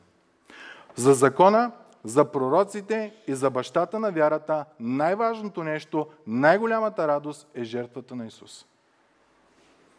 За 0.95 1.13
закона, 1.13 1.71
за 2.03 2.31
пророците 2.31 3.13
и 3.27 3.36
за 3.36 3.49
бащата 3.49 3.99
на 3.99 4.12
вярата 4.12 4.65
най-важното 4.79 5.63
нещо, 5.63 6.07
най-голямата 6.27 7.07
радост 7.07 7.47
е 7.53 7.63
жертвата 7.63 8.15
на 8.15 8.25
Исус. 8.25 8.65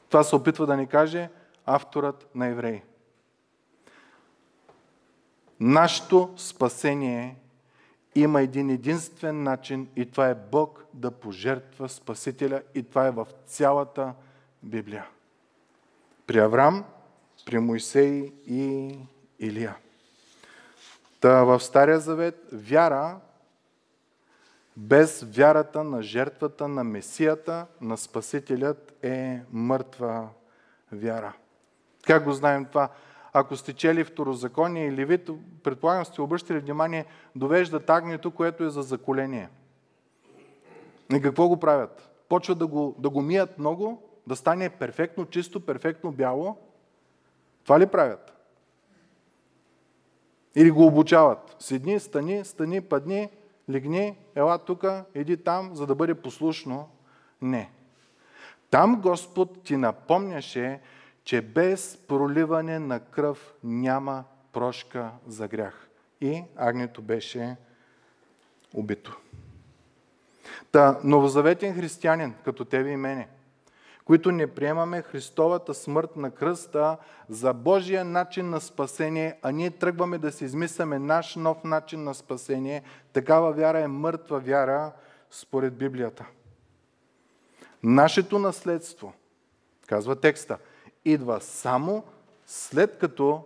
Това 0.09 0.25
се 0.25 0.37
опитва 0.37 0.67
да 0.67 0.77
ни 0.77 0.87
каже 0.87 1.31
авторът 1.67 2.31
на 2.35 2.47
Евреи. 2.47 2.83
Нашето 5.61 6.33
спасение 6.37 7.37
има 8.15 8.43
един 8.43 8.71
единствен 8.71 9.43
начин 9.43 9.89
и 9.97 10.11
това 10.11 10.29
е 10.29 10.35
Бог 10.35 10.85
да 10.93 11.11
пожертва 11.11 11.89
Спасителя 11.89 12.63
и 12.75 12.83
това 12.83 13.07
е 13.07 13.11
в 13.11 13.27
цялата 13.47 14.15
Библия. 14.63 15.07
При 16.27 16.39
Авраам, 16.39 16.85
при 17.47 17.59
Моисей 17.59 18.33
и 18.47 18.99
Илия. 19.39 19.77
Та 21.21 21.45
в 21.45 21.61
Стария 21.61 22.01
Завет 22.01 22.49
вяра 22.53 23.17
без 24.77 25.23
вярата 25.23 25.85
на 25.85 26.03
жертвата 26.03 26.69
на 26.69 26.85
Месията, 26.85 27.67
на 27.81 27.97
Спасителят 27.97 28.95
е 29.03 29.41
мъртва 29.53 30.29
вяра. 30.93 31.33
Как 32.07 32.25
го 32.25 32.33
знаем 32.33 32.65
това? 32.65 32.89
Ако 33.33 33.57
сте 33.57 33.73
чели 33.73 34.05
Второзаконие 34.05 34.87
или 34.87 34.97
Левит, 34.97 35.31
предполагам 35.63 36.05
сте 36.05 36.21
обръщали 36.21 36.59
внимание, 36.59 37.05
довеждат 37.37 37.91
агнето, 37.91 38.31
което 38.31 38.65
е 38.65 38.71
за 38.71 38.83
заколение. 38.83 39.49
И 41.15 41.21
какво 41.21 41.49
го 41.49 41.61
правят? 41.61 42.11
Почват 42.29 42.59
да 42.59 42.67
го, 42.67 42.95
да 42.99 43.11
го 43.11 43.23
мият 43.23 43.59
много, 43.59 44.03
да 44.27 44.37
стане 44.37 44.69
перфектно 44.69 45.27
чисто, 45.27 45.67
перфектно 45.67 46.13
бяло. 46.13 46.57
Това 47.65 47.81
ли 47.81 47.87
правят? 47.87 48.33
Или 50.57 50.71
го 50.71 50.87
обучават. 50.87 51.57
Седни, 51.59 52.01
стани, 52.01 52.45
стани, 52.45 52.81
падни, 52.81 53.29
легни, 53.71 54.17
ела 54.35 54.59
тук, 54.59 54.85
иди 55.15 55.37
там, 55.37 55.71
за 55.75 55.87
да 55.87 55.95
бъде 55.95 56.15
послушно. 56.15 56.89
Не. 57.43 57.71
Там 58.71 59.01
Господ 59.01 59.63
ти 59.63 59.77
напомняше, 59.77 60.81
че 61.25 61.43
без 61.43 61.99
проливане 62.09 62.79
на 62.79 63.01
кръв 63.01 63.55
няма 63.65 64.25
прошка 64.53 65.11
за 65.27 65.49
грях. 65.49 65.89
И 66.21 66.43
агнето 66.57 67.03
беше 67.03 67.57
убито. 68.75 69.19
Та, 70.73 71.01
новозаветен 71.05 71.75
християнин, 71.75 72.35
като 72.45 72.65
тебе 72.65 72.91
и 72.91 72.97
мене, 72.97 73.29
които 74.05 74.33
не 74.33 74.47
приемаме 74.47 75.03
Христовата 75.03 75.75
смърт 75.75 76.17
на 76.17 76.31
кръста 76.31 76.97
за 77.29 77.53
Божия 77.53 78.05
начин 78.05 78.51
на 78.51 78.61
спасение, 78.61 79.39
а 79.43 79.51
ние 79.51 79.71
тръгваме 79.71 80.19
да 80.19 80.33
си 80.33 80.45
измисляме 80.45 80.99
наш 80.99 81.37
нов 81.37 81.65
начин 81.65 82.05
на 82.05 82.15
спасение, 82.15 82.83
такава 83.13 83.53
вяра 83.53 83.81
е 83.81 83.89
мъртва 83.89 84.41
вяра 84.41 84.93
според 85.31 85.75
Библията. 85.75 86.27
Нашето 87.83 88.39
наследство, 88.39 89.13
казва 89.87 90.17
текста, 90.17 90.59
идва 91.05 91.41
само 91.41 92.05
след 92.47 92.99
като 92.99 93.45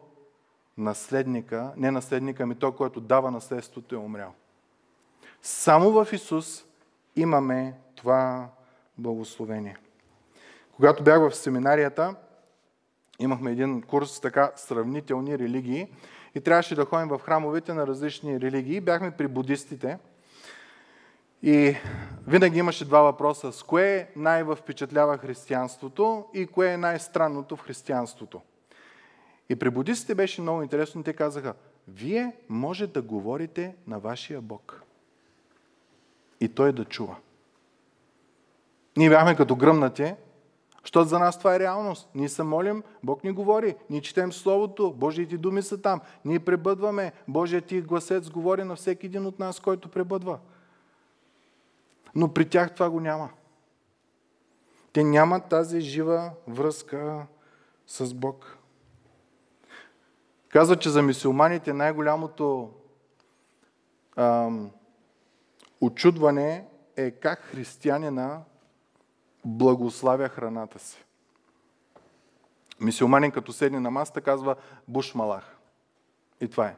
наследника, 0.79 1.73
не 1.77 1.90
наследника, 1.90 2.42
ами 2.42 2.55
той, 2.55 2.77
който 2.77 3.01
дава 3.01 3.31
наследството 3.31 3.94
е 3.94 3.99
умрял. 3.99 4.35
Само 5.42 5.90
в 5.90 6.12
Исус 6.12 6.64
имаме 7.16 7.75
това 7.94 8.49
благословение. 8.99 9.77
Когато 10.79 11.03
бях 11.03 11.21
в 11.21 11.35
семинарията, 11.35 12.14
имахме 13.19 13.51
един 13.51 13.83
курс 13.83 14.21
така 14.21 14.53
сравнителни 14.57 15.38
религии 15.38 15.87
и 16.35 16.41
трябваше 16.41 16.75
да 16.75 16.85
ходим 16.85 17.09
в 17.09 17.19
храмовете 17.19 17.75
на 17.75 17.87
различни 17.87 18.41
религии. 18.41 18.81
Бяхме 18.81 19.11
при 19.11 19.29
будистите 19.29 19.99
и 21.43 21.77
винаги 22.27 22.59
имаше 22.59 22.85
два 22.85 23.03
въпроса. 23.03 23.53
С 23.53 23.62
кое 23.62 24.11
най-впечатлява 24.17 25.19
християнството 25.19 26.25
и 26.35 26.47
кое 26.47 26.73
е 26.73 26.77
най-странното 26.77 27.57
в 27.57 27.62
християнството? 27.62 28.41
И 29.49 29.57
при 29.57 29.71
будистите 29.71 30.14
беше 30.14 30.43
много 30.43 30.62
интересно. 30.62 31.03
Те 31.03 31.12
казаха, 31.12 31.55
вие 31.88 32.33
може 32.49 32.87
да 32.87 33.03
говорите 33.03 33.77
на 33.87 33.99
вашия 33.99 34.41
Бог. 34.41 34.83
И 36.41 36.49
той 36.49 36.73
да 36.73 36.85
чува. 36.85 37.17
Ние 38.97 39.11
бяхме 39.11 39.37
като 39.37 39.57
гръмнати, 39.57 40.14
защото 40.83 41.09
за 41.09 41.19
нас 41.19 41.38
това 41.38 41.55
е 41.55 41.59
реалност. 41.59 42.09
Ние 42.14 42.29
се 42.29 42.43
молим, 42.43 42.83
Бог 43.03 43.25
ни 43.25 43.31
говори. 43.31 43.77
Ние 43.91 44.01
четем 44.01 44.33
Словото, 44.33 44.93
Божиите 44.93 45.38
думи 45.38 45.62
са 45.62 45.83
там. 45.83 46.01
Ние 46.25 46.38
пребъдваме. 46.38 47.12
Божият 47.29 47.64
ти 47.64 47.81
гласец 47.81 48.31
говори 48.31 48.64
на 48.64 48.77
всеки 48.77 49.07
един 49.07 49.27
от 49.27 49.38
нас, 49.38 49.61
който 49.61 49.88
пребъдва. 49.88 50.38
Но 52.14 52.35
при 52.35 52.49
тях 52.49 52.75
това 52.75 52.91
го 52.91 53.01
няма. 53.01 53.31
Те 54.93 55.05
нямат 55.05 55.49
тази 55.49 55.81
жива 55.81 56.31
връзка 56.49 57.27
с 57.87 58.14
Бог. 58.14 58.59
Казва, 60.49 60.77
че 60.77 60.91
за 60.91 61.03
мисиоманите 61.03 61.73
най-голямото 61.73 62.71
ам, 64.17 64.71
очудване 65.81 66.64
е 66.97 67.11
как 67.11 67.41
християнина 67.41 68.41
благославя 69.49 70.29
храната 70.29 70.79
си. 70.79 71.05
Мисиоманин 72.81 73.31
като 73.31 73.53
седне 73.53 73.81
на 73.81 73.91
масата 73.91 74.21
казва 74.21 74.57
Бушмалах. 74.89 75.57
И 76.41 76.49
това 76.49 76.67
е. 76.67 76.77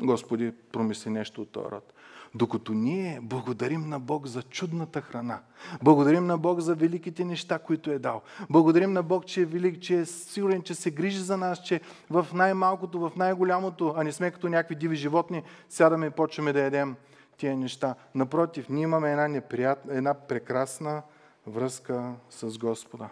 Господи, 0.00 0.52
промисли 0.72 1.10
нещо 1.10 1.42
от 1.42 1.50
този 1.50 1.70
род. 1.70 1.92
Докато 2.34 2.72
ние 2.72 3.20
благодарим 3.22 3.88
на 3.88 4.00
Бог 4.00 4.26
за 4.26 4.42
чудната 4.42 5.00
храна, 5.00 5.40
благодарим 5.82 6.26
на 6.26 6.38
Бог 6.38 6.60
за 6.60 6.74
великите 6.74 7.24
неща, 7.24 7.58
които 7.58 7.90
е 7.90 7.98
дал, 7.98 8.22
благодарим 8.50 8.92
на 8.92 9.02
Бог, 9.02 9.26
че 9.26 9.40
е 9.40 9.44
велик, 9.44 9.80
че 9.80 9.98
е 9.98 10.06
сигурен, 10.06 10.62
че 10.62 10.74
се 10.74 10.90
грижи 10.90 11.18
за 11.18 11.36
нас, 11.36 11.62
че 11.62 11.80
в 12.10 12.26
най-малкото, 12.34 13.00
в 13.00 13.12
най-голямото, 13.16 13.94
а 13.96 14.04
не 14.04 14.12
сме 14.12 14.30
като 14.30 14.48
някакви 14.48 14.74
диви 14.74 14.96
животни, 14.96 15.42
сядаме 15.68 16.06
и 16.06 16.10
почваме 16.10 16.52
да 16.52 16.60
ядем 16.60 16.96
тия 17.38 17.56
неща. 17.56 17.94
Напротив, 18.14 18.68
ние 18.68 18.82
имаме 18.82 19.10
една, 19.10 19.28
неприятна, 19.28 19.94
една 19.94 20.14
прекрасна 20.14 21.02
връзка 21.46 22.12
с 22.30 22.58
Господа. 22.58 23.08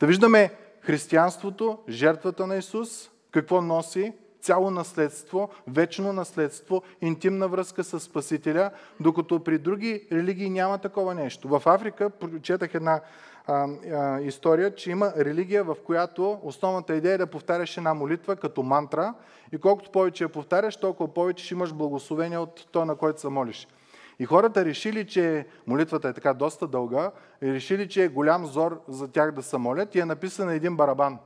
Да 0.00 0.06
виждаме 0.06 0.50
християнството, 0.80 1.78
жертвата 1.88 2.46
на 2.46 2.56
Исус, 2.56 3.10
какво 3.30 3.62
носи, 3.62 4.12
цяло 4.40 4.70
наследство, 4.70 5.48
вечно 5.66 6.12
наследство, 6.12 6.82
интимна 7.00 7.48
връзка 7.48 7.84
с 7.84 8.00
Спасителя, 8.00 8.70
докато 9.00 9.44
при 9.44 9.58
други 9.58 10.08
религии 10.12 10.50
няма 10.50 10.78
такова 10.78 11.14
нещо. 11.14 11.48
В 11.48 11.62
Африка 11.66 12.10
прочетах 12.10 12.74
една 12.74 13.00
а, 13.48 13.68
а, 13.92 14.20
история, 14.20 14.74
че 14.74 14.90
има 14.90 15.12
религия, 15.16 15.64
в 15.64 15.76
която 15.84 16.38
основната 16.42 16.94
идея 16.94 17.14
е 17.14 17.18
да 17.18 17.26
повтаряш 17.26 17.76
една 17.76 17.94
молитва 17.94 18.36
като 18.36 18.62
мантра 18.62 19.14
и 19.52 19.58
колкото 19.58 19.90
повече 19.90 20.24
я 20.24 20.28
повтаряш, 20.28 20.76
толкова 20.76 21.14
повече 21.14 21.44
ще 21.44 21.54
имаш 21.54 21.72
благословение 21.72 22.38
от 22.38 22.66
то, 22.72 22.84
на 22.84 22.96
който 22.96 23.20
се 23.20 23.28
молиш. 23.28 23.68
И 24.18 24.24
хората 24.24 24.64
решили, 24.64 25.06
че 25.06 25.46
молитвата 25.66 26.08
е 26.08 26.12
така 26.12 26.34
доста 26.34 26.66
дълга, 26.66 27.10
и 27.42 27.52
решили, 27.52 27.88
че 27.88 28.04
е 28.04 28.08
голям 28.08 28.46
зор 28.46 28.80
за 28.88 29.08
тях 29.08 29.32
да 29.32 29.42
се 29.42 29.58
молят 29.58 29.94
и 29.94 30.00
е 30.00 30.04
написан 30.04 30.50
един 30.50 30.76
барабан. 30.76 31.18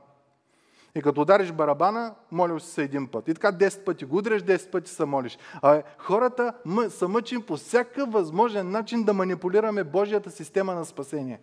И 0.95 1.01
като 1.01 1.21
удариш 1.21 1.51
барабана, 1.51 2.13
молил 2.31 2.59
си 2.59 2.71
се 2.71 2.83
един 2.83 3.07
път. 3.07 3.27
И 3.27 3.33
така 3.33 3.51
10 3.51 3.83
пъти 3.83 4.05
го 4.05 4.17
удреш, 4.17 4.41
10 4.41 4.71
пъти 4.71 4.91
се 4.91 5.05
молиш. 5.05 5.37
А 5.61 5.83
хората 5.97 6.53
са 6.89 7.07
мъчим 7.07 7.41
по 7.41 7.57
всякакъв 7.57 8.11
възможен 8.11 8.71
начин 8.71 9.03
да 9.03 9.13
манипулираме 9.13 9.83
Божията 9.83 10.31
система 10.31 10.73
на 10.75 10.85
спасение. 10.85 11.39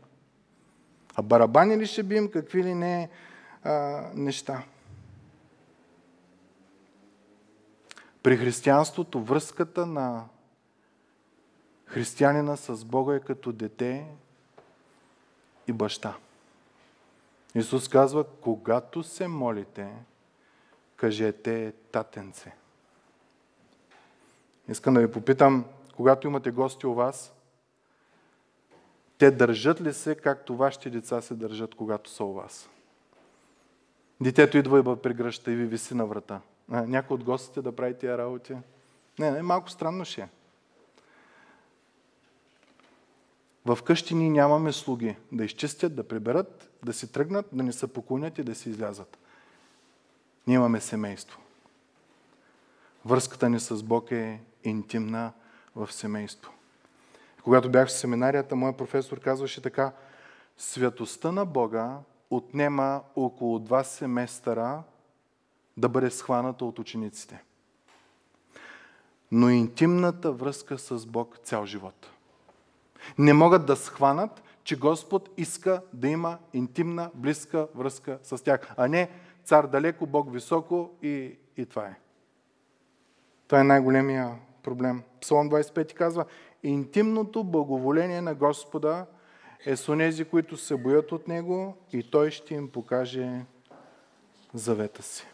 А 1.16 1.22
барабани 1.22 1.76
ли 1.76 1.86
ще 1.86 2.02
бием, 2.02 2.30
какви 2.30 2.64
ли 2.64 2.74
не 2.74 3.08
а, 3.64 3.70
неща. 4.14 4.62
При 8.22 8.36
християнството 8.36 9.20
връзката 9.20 9.86
на 9.86 10.24
християнина 11.86 12.56
с 12.56 12.84
Бога 12.84 13.14
е 13.14 13.20
като 13.20 13.52
дете 13.52 14.06
и 15.66 15.72
баща. 15.72 16.16
Исус 17.54 17.88
казва, 17.88 18.24
когато 18.24 19.02
се 19.02 19.28
молите, 19.28 19.88
кажете 20.96 21.72
татенце. 21.92 22.52
Искам 24.68 24.94
да 24.94 25.00
ви 25.00 25.12
попитам, 25.12 25.64
когато 25.96 26.26
имате 26.26 26.50
гости 26.50 26.86
у 26.86 26.94
вас, 26.94 27.32
те 29.20 29.30
държат 29.30 29.80
ли 29.80 29.92
се, 29.92 30.14
както 30.14 30.56
вашите 30.56 30.90
деца 30.90 31.20
се 31.20 31.34
държат, 31.34 31.74
когато 31.74 32.10
са 32.10 32.24
у 32.24 32.32
вас? 32.32 32.68
Детето 34.20 34.58
идва 34.58 34.78
и 34.78 34.82
бъде 34.82 35.02
прегръща 35.02 35.52
и 35.52 35.56
ви 35.56 35.66
виси 35.66 35.94
на 35.94 36.06
врата. 36.06 36.40
Някой 36.68 37.14
от 37.14 37.24
гостите 37.24 37.62
да 37.62 37.76
прави 37.76 37.94
тия 37.94 38.18
работи? 38.18 38.56
Не, 39.18 39.30
не, 39.30 39.42
малко 39.42 39.70
странно 39.70 40.04
ще 40.04 40.20
е. 40.20 40.28
В 43.66 43.78
къщи 43.84 44.14
ние 44.14 44.30
нямаме 44.30 44.72
слуги 44.72 45.16
да 45.32 45.44
изчистят, 45.44 45.96
да 45.96 46.08
приберат, 46.08 46.70
да 46.84 46.92
си 46.92 47.12
тръгнат, 47.12 47.46
да 47.52 47.62
ни 47.62 47.72
се 47.72 47.92
поклонят 47.92 48.38
и 48.38 48.42
да 48.42 48.54
си 48.54 48.70
излязат. 48.70 49.18
Ние 50.46 50.56
имаме 50.56 50.80
семейство. 50.80 51.40
Връзката 53.04 53.50
ни 53.50 53.60
с 53.60 53.82
Бог 53.82 54.10
е 54.10 54.40
интимна 54.64 55.32
в 55.76 55.92
семейство. 55.92 56.52
Когато 57.44 57.70
бях 57.70 57.88
в 57.88 57.92
семинарията, 57.92 58.56
моят 58.56 58.76
професор 58.76 59.20
казваше 59.20 59.62
така, 59.62 59.92
святостта 60.58 61.32
на 61.32 61.44
Бога 61.44 61.98
отнема 62.30 63.02
около 63.16 63.58
два 63.58 63.84
семестъра 63.84 64.82
да 65.76 65.88
бъде 65.88 66.10
схваната 66.10 66.64
от 66.64 66.78
учениците. 66.78 67.42
Но 69.32 69.50
интимната 69.50 70.32
връзка 70.32 70.78
с 70.78 71.06
Бог 71.06 71.38
цял 71.42 71.66
живот. 71.66 72.10
Не 73.18 73.32
могат 73.32 73.66
да 73.66 73.76
схванат, 73.76 74.42
че 74.64 74.78
Господ 74.78 75.30
иска 75.36 75.82
да 75.92 76.08
има 76.08 76.38
интимна, 76.52 77.10
близка 77.14 77.68
връзка 77.74 78.18
с 78.22 78.44
тях, 78.44 78.74
а 78.76 78.88
не 78.88 79.10
цар 79.44 79.66
далеко, 79.66 80.06
Бог 80.06 80.32
високо 80.32 80.90
и, 81.02 81.36
и 81.56 81.66
това 81.66 81.86
е. 81.86 81.98
Това 83.46 83.60
е 83.60 83.64
най-големия 83.64 84.38
проблем. 84.62 85.02
Псалом 85.20 85.50
25 85.50 85.94
казва, 85.94 86.24
интимното 86.62 87.44
благоволение 87.44 88.20
на 88.20 88.34
Господа 88.34 89.06
е 89.66 89.76
с 89.76 89.88
онези, 89.88 90.24
които 90.24 90.56
се 90.56 90.76
боят 90.76 91.12
от 91.12 91.28
Него 91.28 91.76
и 91.92 92.10
Той 92.10 92.30
ще 92.30 92.54
им 92.54 92.68
покаже 92.68 93.44
завета 94.54 95.02
си. 95.02 95.26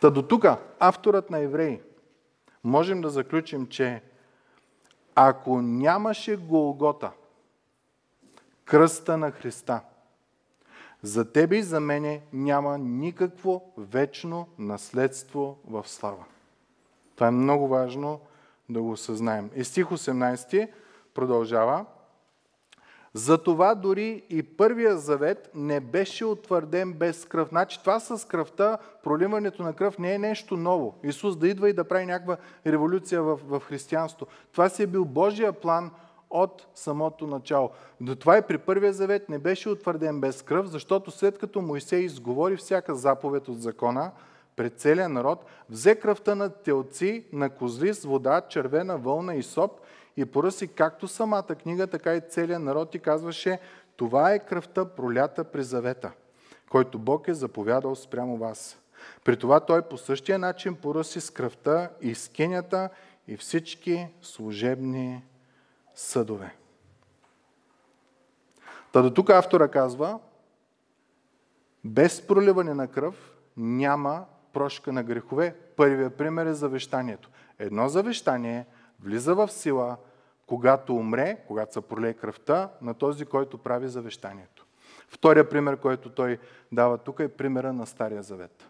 Та 0.00 0.10
до 0.10 0.22
тук 0.22 0.46
авторът 0.78 1.30
на 1.30 1.38
Евреи 1.38 1.80
можем 2.64 3.00
да 3.00 3.10
заключим, 3.10 3.66
че 3.66 4.02
ако 5.14 5.62
нямаше 5.62 6.36
Голгота, 6.36 7.10
кръста 8.64 9.16
на 9.16 9.30
Христа, 9.30 9.80
за 11.02 11.32
тебе 11.32 11.56
и 11.56 11.62
за 11.62 11.80
мене 11.80 12.22
няма 12.32 12.78
никакво 12.78 13.72
вечно 13.76 14.48
наследство 14.58 15.58
в 15.64 15.88
слава. 15.88 16.24
Това 17.14 17.26
е 17.26 17.30
много 17.30 17.68
важно 17.68 18.20
да 18.72 18.82
го 18.82 18.90
осъзнаем. 18.90 19.50
И 19.56 19.64
стих 19.64 19.86
18 19.86 20.68
продължава. 21.14 21.84
Затова 23.14 23.74
дори 23.74 24.22
и 24.30 24.42
първия 24.42 24.96
завет 24.96 25.50
не 25.54 25.80
беше 25.80 26.24
утвърден 26.24 26.92
без 26.92 27.24
кръв. 27.24 27.48
Значи 27.48 27.80
това 27.80 28.00
с 28.00 28.28
кръвта, 28.28 28.78
проливането 29.04 29.62
на 29.62 29.72
кръв 29.72 29.98
не 29.98 30.14
е 30.14 30.18
нещо 30.18 30.56
ново. 30.56 30.94
Исус 31.04 31.36
да 31.36 31.48
идва 31.48 31.70
и 31.70 31.72
да 31.72 31.84
прави 31.84 32.06
някаква 32.06 32.36
революция 32.66 33.22
в, 33.22 33.40
в 33.44 33.60
християнство. 33.60 34.26
Това 34.52 34.68
си 34.68 34.82
е 34.82 34.86
бил 34.86 35.04
Божия 35.04 35.52
план 35.52 35.90
от 36.30 36.66
самото 36.74 37.26
начало. 37.26 37.70
До 38.00 38.16
това 38.16 38.38
и 38.38 38.42
при 38.42 38.58
първия 38.58 38.92
завет 38.92 39.28
не 39.28 39.38
беше 39.38 39.68
утвърден 39.68 40.20
без 40.20 40.42
кръв, 40.42 40.66
защото 40.66 41.10
след 41.10 41.38
като 41.38 41.62
Моисей 41.62 42.00
изговори 42.00 42.56
всяка 42.56 42.94
заповед 42.94 43.48
от 43.48 43.62
закона, 43.62 44.10
пред 44.56 44.80
целия 44.80 45.08
народ, 45.08 45.44
взе 45.70 45.94
кръвта 45.94 46.34
на 46.34 46.50
телци, 46.50 47.24
на 47.32 47.50
козли 47.50 47.94
с 47.94 48.04
вода, 48.04 48.40
червена 48.40 48.98
вълна 48.98 49.34
и 49.34 49.42
соп 49.42 49.80
и 50.16 50.24
поръси 50.24 50.68
както 50.68 51.08
самата 51.08 51.42
книга, 51.42 51.86
така 51.86 52.14
и 52.14 52.20
целият 52.20 52.62
народ 52.62 52.94
и 52.94 52.98
казваше, 52.98 53.60
това 53.96 54.32
е 54.32 54.38
кръвта 54.38 54.84
пролята 54.84 55.44
при 55.44 55.62
завета, 55.62 56.12
който 56.70 56.98
Бог 56.98 57.28
е 57.28 57.34
заповядал 57.34 57.94
спрямо 57.94 58.36
вас. 58.36 58.78
При 59.24 59.36
това 59.36 59.60
той 59.60 59.82
по 59.82 59.96
същия 59.96 60.38
начин 60.38 60.74
поръси 60.74 61.20
с 61.20 61.30
кръвта 61.30 61.90
и 62.00 62.14
скинята 62.14 62.88
и 63.28 63.36
всички 63.36 64.06
служебни 64.22 65.24
съдове. 65.94 66.54
Та 68.92 69.02
до 69.02 69.10
тук 69.10 69.30
автора 69.30 69.68
казва, 69.68 70.18
без 71.84 72.26
проливане 72.26 72.74
на 72.74 72.88
кръв 72.88 73.32
няма 73.56 74.26
прошка 74.52 74.92
на 74.92 75.02
грехове. 75.02 75.56
Първият 75.76 76.14
пример 76.14 76.46
е 76.46 76.54
завещанието. 76.54 77.30
Едно 77.58 77.88
завещание 77.88 78.66
влиза 79.00 79.34
в 79.34 79.48
сила, 79.48 79.96
когато 80.46 80.96
умре, 80.96 81.36
когато 81.46 81.72
се 81.72 81.80
пролее 81.80 82.14
кръвта 82.14 82.70
на 82.82 82.94
този, 82.94 83.24
който 83.24 83.58
прави 83.58 83.88
завещанието. 83.88 84.66
Втория 85.08 85.48
пример, 85.48 85.76
който 85.76 86.10
той 86.10 86.38
дава 86.72 86.98
тук 86.98 87.20
е 87.20 87.28
примера 87.28 87.72
на 87.72 87.86
Стария 87.86 88.22
Завет. 88.22 88.68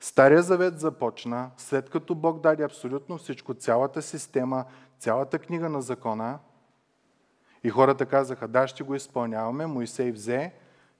Стария 0.00 0.42
Завет 0.42 0.80
започна 0.80 1.50
след 1.56 1.90
като 1.90 2.14
Бог 2.14 2.40
даде 2.40 2.62
абсолютно 2.62 3.18
всичко, 3.18 3.54
цялата 3.54 4.02
система, 4.02 4.64
цялата 4.98 5.38
книга 5.38 5.68
на 5.68 5.82
закона 5.82 6.38
и 7.64 7.70
хората 7.70 8.06
казаха, 8.06 8.48
да, 8.48 8.68
ще 8.68 8.82
го 8.82 8.94
изпълняваме. 8.94 9.66
Моисей 9.66 10.12
взе 10.12 10.52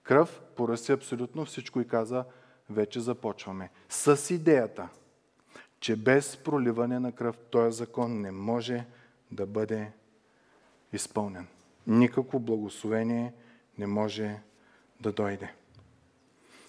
кръв, 0.02 0.40
поръси 0.56 0.92
абсолютно 0.92 1.44
всичко 1.44 1.80
и 1.80 1.88
каза, 1.88 2.24
вече 2.70 3.00
започваме. 3.00 3.70
С 3.88 4.34
идеята, 4.34 4.88
че 5.80 5.96
без 5.96 6.36
проливане 6.36 6.98
на 6.98 7.12
кръв 7.12 7.38
този 7.50 7.76
закон 7.76 8.20
не 8.20 8.30
може 8.30 8.86
да 9.30 9.46
бъде 9.46 9.92
изпълнен. 10.92 11.46
Никакво 11.86 12.38
благословение 12.38 13.32
не 13.78 13.86
може 13.86 14.40
да 15.00 15.12
дойде. 15.12 15.54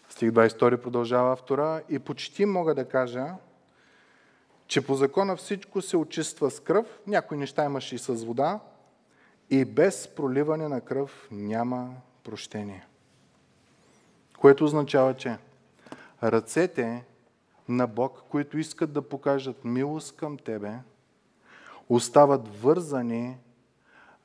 Стих 0.09 0.29
22 0.29 0.77
продължава 0.77 1.33
автора 1.33 1.81
и 1.89 1.99
почти 1.99 2.45
мога 2.45 2.75
да 2.75 2.89
кажа, 2.89 3.33
че 4.67 4.85
по 4.85 4.95
закона 4.95 5.35
всичко 5.35 5.81
се 5.81 5.97
очиства 5.97 6.51
с 6.51 6.59
кръв, 6.59 6.99
някои 7.07 7.37
неща 7.37 7.65
имаше 7.65 7.95
и 7.95 7.99
с 7.99 8.13
вода, 8.13 8.59
и 9.49 9.65
без 9.65 10.07
проливане 10.07 10.67
на 10.67 10.81
кръв 10.81 11.27
няма 11.31 11.95
прощение. 12.23 12.87
Което 14.39 14.65
означава, 14.65 15.13
че 15.13 15.37
ръцете 16.23 17.05
на 17.69 17.87
Бог, 17.87 18.23
които 18.29 18.57
искат 18.57 18.93
да 18.93 19.01
покажат 19.01 19.65
милост 19.65 20.15
към 20.15 20.37
Тебе, 20.37 20.73
остават 21.89 22.61
вързани, 22.61 23.37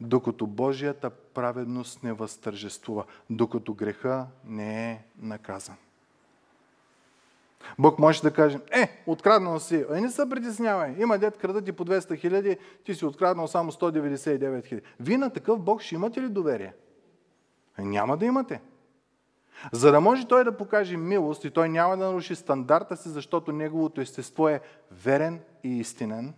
докато 0.00 0.46
Божията 0.46 1.10
праведност 1.10 2.02
не 2.02 2.12
възтържествува, 2.12 3.04
докато 3.30 3.74
греха 3.74 4.26
не 4.44 4.90
е 4.90 5.04
наказан. 5.18 5.76
Бог 7.78 7.98
може 7.98 8.22
да 8.22 8.32
каже, 8.32 8.58
е, 8.70 9.02
откраднал 9.06 9.60
си, 9.60 9.84
е, 9.94 10.00
не 10.00 10.10
се 10.10 10.28
притеснявай, 10.28 10.94
има 10.98 11.18
дет 11.18 11.38
крадат 11.38 11.64
ти 11.64 11.72
по 11.72 11.84
200 11.84 12.18
хиляди, 12.18 12.58
ти 12.84 12.94
си 12.94 13.04
откраднал 13.04 13.48
само 13.48 13.72
199 13.72 14.66
хиляди. 14.66 14.86
Вие 15.00 15.18
на 15.18 15.30
такъв 15.30 15.60
Бог 15.60 15.82
ще 15.82 15.94
имате 15.94 16.22
ли 16.22 16.28
доверие? 16.28 16.72
Е, 17.78 17.82
няма 17.82 18.16
да 18.16 18.24
имате. 18.24 18.60
За 19.72 19.92
да 19.92 20.00
може 20.00 20.28
той 20.28 20.44
да 20.44 20.56
покаже 20.56 20.96
милост 20.96 21.44
и 21.44 21.50
той 21.50 21.68
няма 21.68 21.96
да 21.96 22.04
наруши 22.04 22.34
стандарта 22.34 22.96
си, 22.96 23.08
защото 23.08 23.52
неговото 23.52 24.00
естество 24.00 24.48
е 24.48 24.60
верен 24.90 25.40
и 25.64 25.78
истинен, 25.78 26.34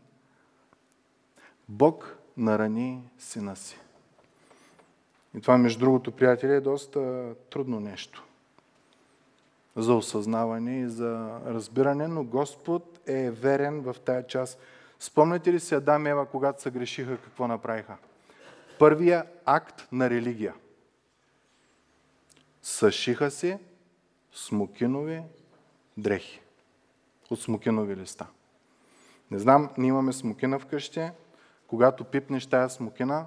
Бог 1.68 2.16
нарани 2.37 3.11
сина 3.18 3.57
си. 3.57 3.79
И 5.37 5.40
това, 5.40 5.59
между 5.59 5.81
другото, 5.81 6.12
приятели, 6.12 6.52
е 6.52 6.61
доста 6.61 7.33
трудно 7.50 7.81
нещо 7.81 8.24
за 9.76 9.94
осъзнаване 9.94 10.81
и 10.81 10.88
за 10.88 11.40
разбиране, 11.46 12.09
но 12.09 12.24
Господ 12.24 13.00
е 13.07 13.31
верен 13.31 13.81
в 13.81 13.96
тая 14.05 14.26
част. 14.26 14.59
Спомняте 15.00 15.52
ли 15.52 15.61
си 15.61 15.74
Адам 15.74 16.07
и 16.07 16.11
Ева, 16.11 16.26
когато 16.26 16.62
се 16.62 16.70
грешиха, 16.70 17.16
какво 17.16 17.48
направиха? 17.48 17.96
Първия 18.79 19.24
акт 19.44 19.88
на 19.92 20.11
религия– 20.11 20.55
Съшиха 22.66 23.31
се 23.31 23.59
смокинови 24.33 25.22
дрехи 25.96 26.40
от 27.31 27.40
смокинови 27.40 27.96
листа. 27.96 28.26
Не 29.31 29.38
знам, 29.38 29.70
ние 29.79 29.88
имаме 29.88 30.12
смокина 30.12 30.59
вкъщи. 30.59 31.11
Когато 31.66 32.05
пипнеш 32.05 32.47
тая 32.47 32.70
смокина, 32.70 33.26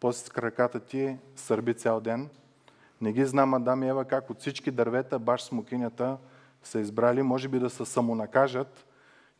после 0.00 0.26
с 0.26 0.28
краката 0.28 0.80
ти 0.80 1.16
сърби 1.36 1.74
цял 1.74 2.00
ден. 2.00 2.28
Не 3.00 3.12
ги 3.12 3.24
знам, 3.24 3.54
Адам 3.54 3.82
и 3.82 3.88
Ева, 3.88 4.04
как 4.04 4.30
от 4.30 4.40
всички 4.40 4.70
дървета, 4.70 5.18
баш 5.18 5.42
смокинята 5.42 6.16
са 6.62 6.80
избрали, 6.80 7.22
може 7.22 7.48
би 7.48 7.58
да 7.58 7.70
се 7.70 7.84
самонакажат, 7.84 8.86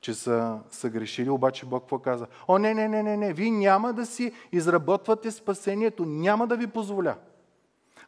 че 0.00 0.14
са, 0.14 0.60
са 0.70 0.90
грешили, 0.90 1.30
обаче 1.30 1.66
Бог 1.66 1.82
какво 1.82 1.98
каза? 1.98 2.26
О, 2.48 2.58
не, 2.58 2.74
не, 2.74 2.88
не, 2.88 3.02
не, 3.02 3.16
не, 3.16 3.32
вие 3.32 3.50
няма 3.50 3.92
да 3.92 4.06
си 4.06 4.32
изработвате 4.52 5.30
спасението, 5.30 6.04
няма 6.04 6.46
да 6.46 6.56
ви 6.56 6.66
позволя. 6.66 7.16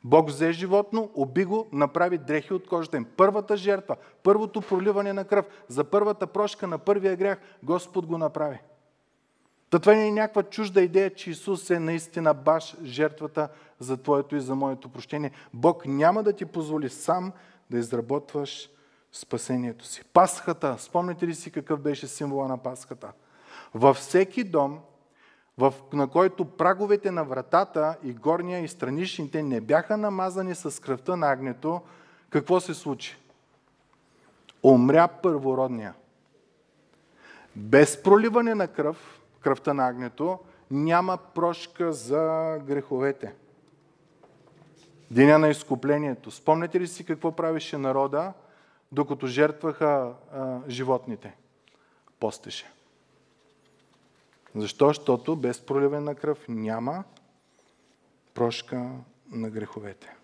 Бог 0.04 0.28
взе 0.28 0.52
животно, 0.52 1.10
оби 1.14 1.44
го, 1.44 1.66
направи 1.72 2.18
дрехи 2.18 2.54
от 2.54 2.66
кожата 2.66 2.96
им. 2.96 3.06
Първата 3.16 3.56
жертва, 3.56 3.96
първото 4.22 4.60
проливане 4.60 5.12
на 5.12 5.24
кръв, 5.24 5.46
за 5.68 5.84
първата 5.84 6.26
прошка 6.26 6.66
на 6.66 6.78
първия 6.78 7.16
грях, 7.16 7.38
Господ 7.62 8.06
го 8.06 8.18
направи. 8.18 8.58
Та 9.70 9.78
това 9.78 9.94
не 9.94 10.06
е 10.06 10.12
някаква 10.12 10.42
чужда 10.42 10.80
идея, 10.80 11.14
че 11.14 11.30
Исус 11.30 11.70
е 11.70 11.78
наистина 11.78 12.34
баш 12.34 12.76
жертвата 12.84 13.48
за 13.78 13.96
твоето 13.96 14.36
и 14.36 14.40
за 14.40 14.54
моето 14.54 14.88
прощение. 14.88 15.30
Бог 15.54 15.86
няма 15.86 16.22
да 16.22 16.32
ти 16.32 16.44
позволи 16.44 16.88
сам 16.88 17.32
да 17.70 17.78
изработваш 17.78 18.70
спасението 19.12 19.84
си. 19.84 20.04
Пасхата, 20.12 20.76
спомните 20.78 21.26
ли 21.26 21.34
си 21.34 21.50
какъв 21.50 21.80
беше 21.80 22.06
символа 22.06 22.48
на 22.48 22.58
Пасхата? 22.58 23.12
Във 23.74 23.96
всеки 23.96 24.44
дом 24.44 24.80
в, 25.58 25.74
на 25.92 26.06
който 26.08 26.44
праговете 26.44 27.10
на 27.10 27.24
вратата 27.24 27.96
и 28.02 28.12
горния 28.12 28.60
и 28.60 28.68
страничните 28.68 29.42
не 29.42 29.60
бяха 29.60 29.96
намазани 29.96 30.54
с 30.54 30.82
кръвта 30.82 31.16
на 31.16 31.30
агнето, 31.30 31.80
какво 32.30 32.60
се 32.60 32.74
случи? 32.74 33.16
Умря 34.62 35.08
първородния. 35.08 35.94
Без 37.56 38.02
проливане 38.02 38.54
на 38.54 38.68
кръв, 38.68 39.20
кръвта 39.40 39.74
на 39.74 39.88
агнето, 39.88 40.38
няма 40.70 41.16
прошка 41.34 41.92
за 41.92 42.56
греховете. 42.66 43.34
Деня 45.10 45.38
на 45.38 45.48
изкуплението. 45.48 46.30
Спомняте 46.30 46.80
ли 46.80 46.86
си 46.86 47.04
какво 47.04 47.32
правеше 47.32 47.78
народа, 47.78 48.32
докато 48.92 49.26
жертваха 49.26 50.12
а, 50.34 50.58
животните? 50.68 51.36
Постеше. 52.20 52.72
Защо? 54.60 54.88
Защото 54.88 55.36
без 55.36 55.60
проливане 55.60 56.00
на 56.00 56.14
кръв 56.14 56.38
няма 56.48 57.04
прошка 58.34 58.90
на 59.30 59.50
греховете. 59.50 60.14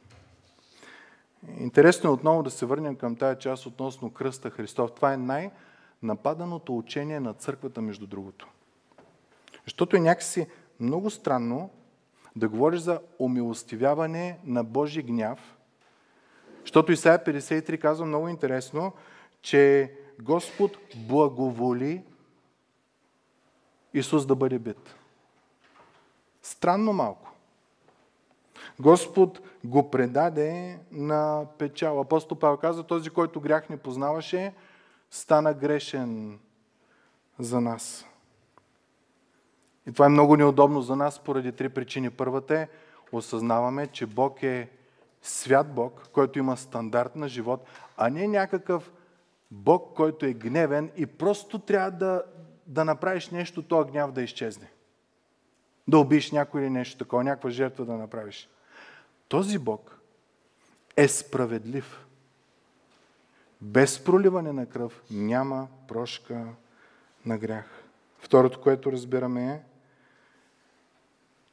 Интересно 1.59 2.11
е 2.11 2.12
отново 2.12 2.43
да 2.43 2.51
се 2.51 2.66
върнем 2.66 2.97
към 2.97 3.16
тая 3.16 3.39
част 3.39 3.66
относно 3.66 4.12
кръста 4.12 4.51
Христов. 4.51 4.93
Това 4.93 5.12
е 5.12 5.16
най-нападаното 5.16 6.76
учение 6.76 7.20
на 7.20 7.35
църквата, 7.35 7.80
между 7.80 8.07
другото. 8.07 8.49
Защото 9.64 9.97
е 9.97 10.01
някакси 10.01 10.47
много 10.80 11.11
странно 11.11 11.70
да 12.37 12.49
говориш 12.49 12.80
за 12.80 13.01
умилостивяване 13.18 14.39
на 14.45 14.64
Божи 14.64 15.03
гняв, 15.03 15.57
защото 16.61 16.93
Исаия 16.93 17.24
53 17.24 17.78
казва 17.78 18.07
много 18.07 18.28
интересно, 18.28 18.93
че 19.43 19.93
Господ 20.22 20.76
благоволи 20.97 22.03
Исус 23.95 24.26
да 24.26 24.34
бъде 24.34 24.59
бит. 24.59 24.95
Странно 26.42 26.92
малко. 26.92 27.30
Господ 28.80 29.40
го 29.64 29.90
предаде 29.90 30.78
на 30.92 31.47
печал. 31.59 32.01
Апостол 32.01 32.38
Павел 32.38 32.57
каза, 32.57 32.82
този, 32.82 33.11
който 33.11 33.40
грях 33.40 33.70
не 33.70 33.76
познаваше, 33.76 34.55
стана 35.11 35.55
грешен 35.55 36.38
за 37.38 37.61
нас. 37.61 38.07
И 39.86 39.92
това 39.92 40.07
е 40.07 40.09
много 40.09 40.36
неудобно 40.36 40.82
за 40.82 40.97
нас 40.97 41.18
поради 41.18 41.53
три 41.53 41.68
причини. 41.68 42.11
Първата 42.11 42.59
е, 42.59 42.68
осъзнаваме, 43.12 43.86
че 43.86 44.07
Бог 44.07 44.42
е 44.42 44.70
свят 45.22 45.74
Бог, 45.74 46.09
който 46.12 46.38
има 46.38 46.57
стандарт 46.57 47.16
на 47.16 47.28
живот, 47.28 47.66
а 47.97 48.11
не 48.11 48.28
някакъв 48.28 48.92
Бог, 49.51 49.92
който 49.97 50.26
е 50.26 50.32
гневен 50.32 50.90
и 50.97 51.07
просто 51.07 51.59
трябва 51.59 51.90
да, 51.90 52.22
да 52.67 52.85
направиш 52.85 53.31
нещо, 53.31 53.62
този 53.62 53.91
гняв 53.91 54.12
да 54.12 54.23
изчезне. 54.23 54.71
Да 55.89 55.99
убиеш 55.99 56.33
някой 56.33 56.61
или 56.61 56.71
нещо 56.71 56.99
такова, 56.99 57.25
някаква 57.25 57.51
жертва 57.51 57.85
да 57.85 57.93
направиш. 57.93 58.49
Този 59.29 59.59
Бог 59.59 59.99
е 60.97 61.09
справедлив. 61.09 62.07
Без 63.61 64.05
проливане 64.05 64.53
на 64.53 64.67
кръв 64.67 65.03
няма 65.11 65.69
прошка 65.89 66.47
на 67.27 67.39
грях. 67.39 67.85
Второто, 68.19 68.61
което 68.61 68.93
разбираме 68.93 69.53
е, 69.53 69.61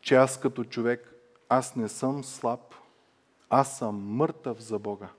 че 0.01 0.15
аз 0.15 0.39
като 0.39 0.63
човек, 0.63 1.13
аз 1.49 1.75
не 1.75 1.89
съм 1.89 2.23
слаб, 2.23 2.75
аз 3.49 3.77
съм 3.77 3.95
мъртъв 3.95 4.61
за 4.61 4.79
Бога. 4.79 5.09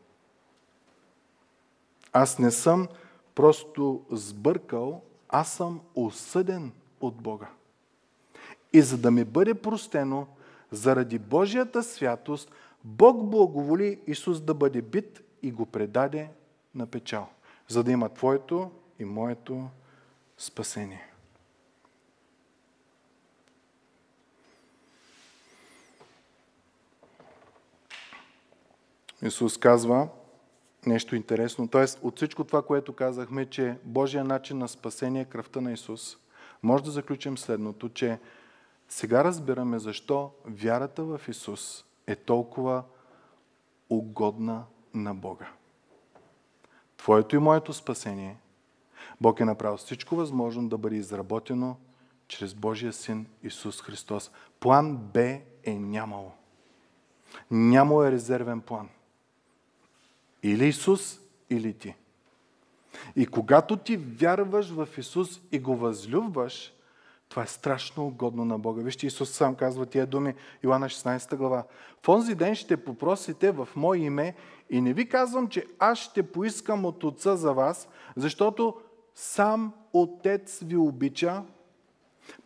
Аз 2.12 2.38
не 2.38 2.51
съм 2.51 2.88
просто 3.34 4.05
сбъркал, 4.11 5.03
аз 5.33 5.53
съм 5.53 5.80
осъден 5.95 6.72
от 7.01 7.14
Бога. 7.14 7.49
И 8.72 8.83
за 8.83 8.99
да 8.99 9.11
ми 9.11 9.24
бъде 9.24 9.55
простено, 9.55 10.26
заради 10.70 11.18
Божията 11.18 11.83
святост, 11.83 12.51
Бог 12.85 13.30
благоволи 13.30 14.01
Исус 14.07 14.41
да 14.41 14.55
бъде 14.55 14.83
бит 14.83 15.22
и 15.43 15.53
го 15.53 15.66
предаде 15.66 16.30
на 16.74 16.87
печал, 16.87 17.28
за 17.68 17.85
да 17.85 17.91
има 17.93 18.09
Твоето 18.09 18.70
и 18.99 19.05
моето 19.05 19.68
спасение. 20.39 21.09
Исус 29.22 29.59
казва 29.59 30.09
нещо 30.87 31.16
интересно. 31.16 31.68
Тоест, 31.68 31.99
от 32.03 32.16
всичко 32.16 32.45
това, 32.45 32.62
което 32.62 32.93
казахме, 32.93 33.47
че 33.47 33.76
Божия 33.85 34.24
начин 34.24 34.59
на 34.59 34.68
спасение 34.68 35.22
е 35.22 35.24
кръвта 35.24 35.61
на 35.61 35.72
Исус, 35.72 36.16
може 36.62 36.85
да 36.85 36.91
заключим 36.91 37.39
следното, 37.39 37.89
че 37.89 38.18
сега 38.89 39.24
разбираме 39.24 39.78
защо 39.78 40.30
вярата 40.45 41.05
в 41.05 41.20
Исус 41.28 41.85
е 42.07 42.16
толкова 42.16 42.83
угодна 43.91 44.64
на 44.95 45.14
Бога. 45.14 45.47
Твоето 46.97 47.37
и 47.37 47.39
моето 47.39 47.72
спасение, 47.72 48.37
Бог 49.20 49.41
е 49.41 49.45
направил 49.45 49.76
всичко 49.76 50.16
възможно 50.16 50.68
да 50.68 50.78
бъде 50.78 50.97
изработено 50.97 51.76
чрез 52.28 52.55
Божия 52.55 52.93
син 52.93 53.26
Исус 53.43 53.83
Христос. 53.83 54.30
План 54.61 54.97
Б 54.97 55.39
е 55.64 55.74
нямало. 55.74 56.33
Нямало 57.51 58.05
е 58.05 58.12
резервен 58.12 58.61
план– 58.61 58.89
или 60.43 60.66
Исус, 60.66 61.20
или 61.51 61.72
ти. 61.72 61.95
И 63.16 63.26
когато 63.26 63.76
ти 63.76 63.97
вярваш 63.97 64.70
в 64.70 64.88
Исус 64.99 65.40
и 65.53 65.59
го 65.59 65.76
възлюбваш, 65.76 66.72
това 67.28 67.43
е 67.43 67.47
страшно 67.47 68.07
угодно 68.07 68.45
на 68.45 68.59
Бога. 68.59 68.82
Вижте, 68.82 69.07
Исус 69.07 69.30
сам 69.30 69.55
казва 69.55 69.86
тия 69.86 70.07
думи, 70.07 70.34
Йоанна 70.64 70.88
16 70.88 71.36
глава. 71.36 71.64
В 72.03 72.09
онзи 72.09 72.34
ден 72.34 72.55
ще 72.55 72.84
попросите 72.84 73.51
в 73.51 73.68
Мое 73.76 73.99
име 73.99 74.34
и 74.70 74.80
не 74.80 74.93
ви 74.93 75.09
казвам, 75.09 75.49
че 75.49 75.66
аз 75.78 75.99
ще 75.99 76.22
поискам 76.22 76.84
от 76.84 77.05
Отца 77.05 77.36
за 77.36 77.53
вас, 77.53 77.88
защото 78.16 78.74
сам 79.14 79.72
Отец 79.93 80.59
ви 80.62 80.76
обича, 80.76 81.43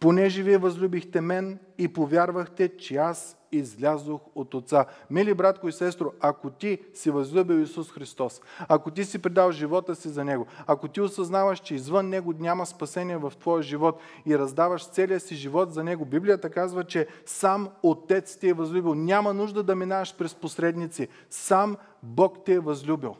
понеже 0.01 0.43
вие 0.43 0.59
възлюбихте 0.59 1.21
мен 1.21 1.59
и 1.79 1.89
повярвахте, 1.89 2.77
че 2.77 2.97
аз 2.97 3.36
излязох 3.53 4.21
от 4.35 4.55
Отца. 4.55 4.87
Мили 5.11 5.35
братко 5.35 5.69
и 5.69 5.73
сестро, 5.73 6.13
ако 6.21 6.51
ти 6.51 6.79
си 6.95 7.11
възлюбил 7.11 7.55
Исус 7.55 7.93
Христос, 7.93 8.41
ако 8.69 8.91
ти 8.91 9.05
си 9.05 9.19
предал 9.19 9.53
живота 9.53 9.95
си 9.95 10.09
за 10.09 10.25
Него, 10.25 10.47
ако 10.67 10.89
ти 10.89 11.01
осъзнаваш, 11.01 11.61
че 11.61 11.75
извън 11.75 12.09
Него 12.09 12.35
няма 12.39 12.67
спасение 12.67 13.17
в 13.17 13.33
твоя 13.41 13.63
живот 13.63 14.01
и 14.27 14.39
раздаваш 14.39 14.87
целия 14.89 15.21
си 15.21 15.35
живот 15.35 15.73
за 15.73 15.85
Него, 15.85 16.05
Библията 16.05 16.51
казва, 16.51 16.85
че 16.85 17.07
сам 17.27 17.69
Отец 17.83 18.37
ти 18.37 18.49
е 18.49 18.53
възлюбил. 18.53 18.95
Няма 18.95 19.35
нужда 19.35 19.63
да 19.63 19.77
минаваш 19.77 20.17
през 20.17 20.35
посредници. 20.35 21.09
Сам 21.31 21.77
Бог 22.03 22.45
те 22.45 22.55
е 22.55 22.61
възлюбил. 22.61 23.17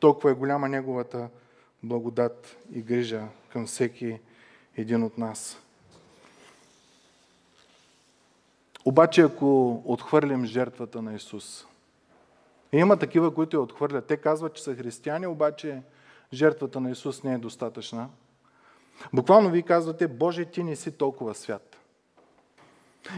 Толкова 0.00 0.30
е 0.30 0.34
голяма 0.34 0.68
Неговата 0.68 1.28
благодат 1.82 2.56
и 2.72 2.82
грижа 2.82 3.28
към 3.52 3.66
всеки 3.66 4.20
един 4.76 5.02
от 5.02 5.18
нас. 5.18 5.65
Обаче, 8.86 9.22
ако 9.22 9.82
отхвърлим 9.84 10.44
жертвата 10.44 11.02
на 11.02 11.14
Исус, 11.14 11.66
има 12.72 12.96
такива, 12.96 13.34
които 13.34 13.56
я 13.56 13.60
отхвърлят. 13.60 14.06
Те 14.06 14.16
казват, 14.16 14.54
че 14.54 14.62
са 14.62 14.74
християни, 14.74 15.26
обаче 15.26 15.82
жертвата 16.32 16.80
на 16.80 16.90
Исус 16.90 17.22
не 17.22 17.34
е 17.34 17.38
достатъчна. 17.38 18.08
Буквално 19.12 19.50
вие 19.50 19.62
казвате, 19.62 20.08
Боже, 20.08 20.44
ти 20.44 20.62
не 20.62 20.76
си 20.76 20.90
толкова 20.90 21.34
свят. 21.34 21.76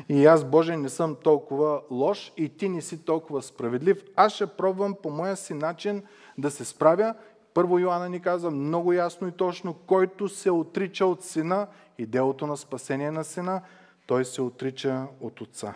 И 0.08 0.26
аз, 0.26 0.44
Боже, 0.44 0.76
не 0.76 0.88
съм 0.88 1.16
толкова 1.24 1.80
лош 1.90 2.32
и 2.36 2.48
ти 2.48 2.68
не 2.68 2.80
си 2.80 3.04
толкова 3.04 3.42
справедлив. 3.42 4.04
Аз 4.16 4.32
ще 4.32 4.46
пробвам 4.46 4.96
по 5.02 5.10
моя 5.10 5.36
си 5.36 5.54
начин 5.54 6.02
да 6.38 6.50
се 6.50 6.64
справя. 6.64 7.14
Първо 7.54 7.78
Йоанна 7.78 8.08
ни 8.08 8.20
казва 8.20 8.50
много 8.50 8.92
ясно 8.92 9.28
и 9.28 9.32
точно, 9.32 9.74
който 9.74 10.28
се 10.28 10.50
отрича 10.50 11.06
от 11.06 11.24
сина 11.24 11.66
и 11.98 12.06
делото 12.06 12.46
на 12.46 12.56
спасение 12.56 13.10
на 13.10 13.24
сина, 13.24 13.62
той 14.08 14.24
се 14.24 14.42
отрича 14.42 15.06
от 15.20 15.40
Отца. 15.40 15.74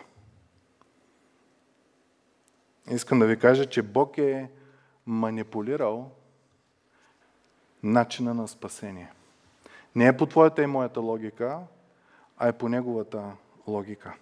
Искам 2.89 3.19
да 3.19 3.25
ви 3.25 3.39
кажа, 3.39 3.65
че 3.65 3.81
Бог 3.81 4.17
е 4.17 4.51
манипулирал 5.05 6.11
начина 7.83 8.33
на 8.33 8.47
спасение. 8.47 9.13
Не 9.95 10.07
е 10.07 10.17
по 10.17 10.25
твоята 10.25 10.63
и 10.63 10.67
моята 10.67 10.99
логика, 10.99 11.59
а 12.37 12.47
е 12.47 12.57
по 12.57 12.69
неговата 12.69 13.31
логика. 13.67 14.13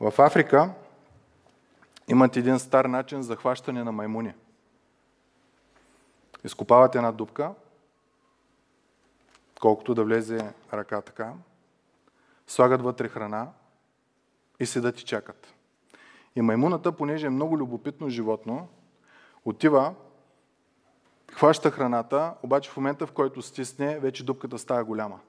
В 0.00 0.14
Африка 0.18 0.74
имат 2.08 2.36
един 2.36 2.58
стар 2.58 2.84
начин 2.84 3.22
за 3.22 3.36
хващане 3.36 3.84
на 3.84 3.92
маймуни. 3.92 4.34
Изкопават 6.44 6.94
една 6.94 7.12
дупка, 7.12 7.54
колкото 9.60 9.94
да 9.94 10.04
влезе 10.04 10.52
ръка 10.72 11.02
така, 11.02 11.32
слагат 12.46 12.82
вътре 12.82 13.08
храна 13.08 13.48
и 14.60 14.66
седат 14.66 15.00
и 15.00 15.04
чакат. 15.04 15.54
И 16.36 16.42
маймуната, 16.42 16.92
понеже 16.92 17.26
е 17.26 17.30
много 17.30 17.58
любопитно 17.58 18.08
животно, 18.08 18.68
отива, 19.44 19.94
хваща 21.32 21.70
храната, 21.70 22.34
обаче 22.42 22.70
в 22.70 22.76
момента, 22.76 23.06
в 23.06 23.12
който 23.12 23.42
стисне, 23.42 23.98
вече 23.98 24.24
дупката 24.24 24.58
става 24.58 24.84
голяма. 24.84 25.20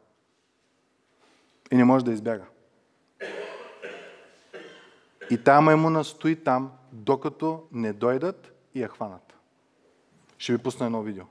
И 1.71 1.75
не 1.75 1.85
може 1.85 2.05
да 2.05 2.11
избяга. 2.11 2.45
И 5.29 5.43
тая 5.43 5.61
маймуна 5.61 6.03
стои 6.03 6.43
там, 6.43 6.71
докато 6.91 7.67
не 7.71 7.93
дойдат 7.93 8.51
и 8.73 8.81
я 8.81 8.87
хванат. 8.87 9.33
Ще 10.37 10.53
ви 10.53 10.57
пусна 10.57 10.85
едно 10.85 11.01
видео. 11.01 11.23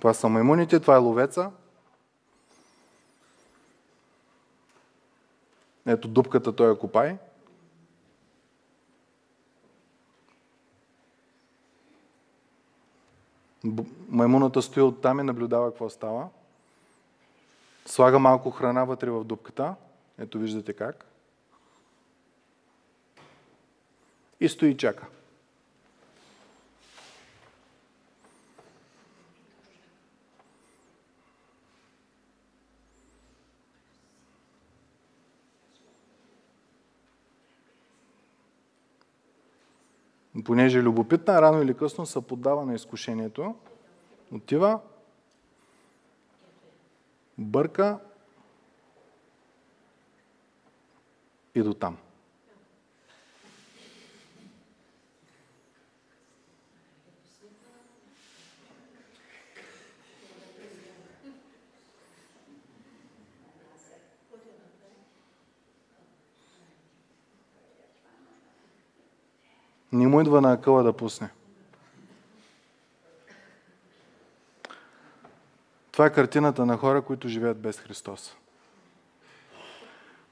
Това 0.00 0.14
са 0.14 0.28
маймуните, 0.28 0.80
това 0.80 0.94
е 0.94 0.98
ловеца. 0.98 1.50
Ето 5.86 6.08
дупката 6.08 6.56
той 6.56 6.68
я 6.70 6.78
копай. 6.78 7.18
Маймуната 14.08 14.62
стои 14.62 14.82
оттам 14.82 15.20
и 15.20 15.22
наблюдава 15.22 15.70
какво 15.70 15.90
става. 15.90 16.28
Слага 17.86 18.18
малко 18.18 18.50
храна 18.50 18.84
вътре 18.84 19.10
в 19.10 19.24
дупката. 19.24 19.74
Ето 20.18 20.38
виждате 20.38 20.72
как. 20.72 21.06
И 24.40 24.48
стои 24.48 24.70
и 24.70 24.76
чака. 24.76 25.06
Понеже 40.44 40.78
е 40.78 40.82
любопитна, 40.82 41.42
рано 41.42 41.62
или 41.62 41.74
късно 41.74 42.06
се 42.06 42.20
поддава 42.20 42.66
на 42.66 42.74
изкушението, 42.74 43.54
отива, 44.32 44.80
бърка. 47.38 47.98
И 51.54 51.62
до 51.62 51.74
там. 51.74 51.96
Не 69.92 70.06
му 70.06 70.20
идва 70.20 70.40
на 70.40 70.52
акъла 70.52 70.82
да 70.82 70.92
пусне. 70.92 71.30
Това 75.92 76.06
е 76.06 76.12
картината 76.12 76.66
на 76.66 76.76
хора, 76.76 77.02
които 77.02 77.28
живеят 77.28 77.60
без 77.60 77.78
Христос. 77.78 78.36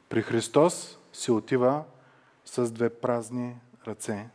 При 0.08 0.22
Христос 0.22 0.98
се 1.12 1.32
отива 1.32 1.84
с 2.44 2.70
две 2.70 2.90
празни 2.90 3.56
ръце 3.86 4.28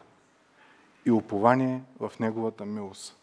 и 1.05 1.11
упование 1.11 1.83
в 1.99 2.11
Неговата 2.19 2.65
милост. 2.65 3.22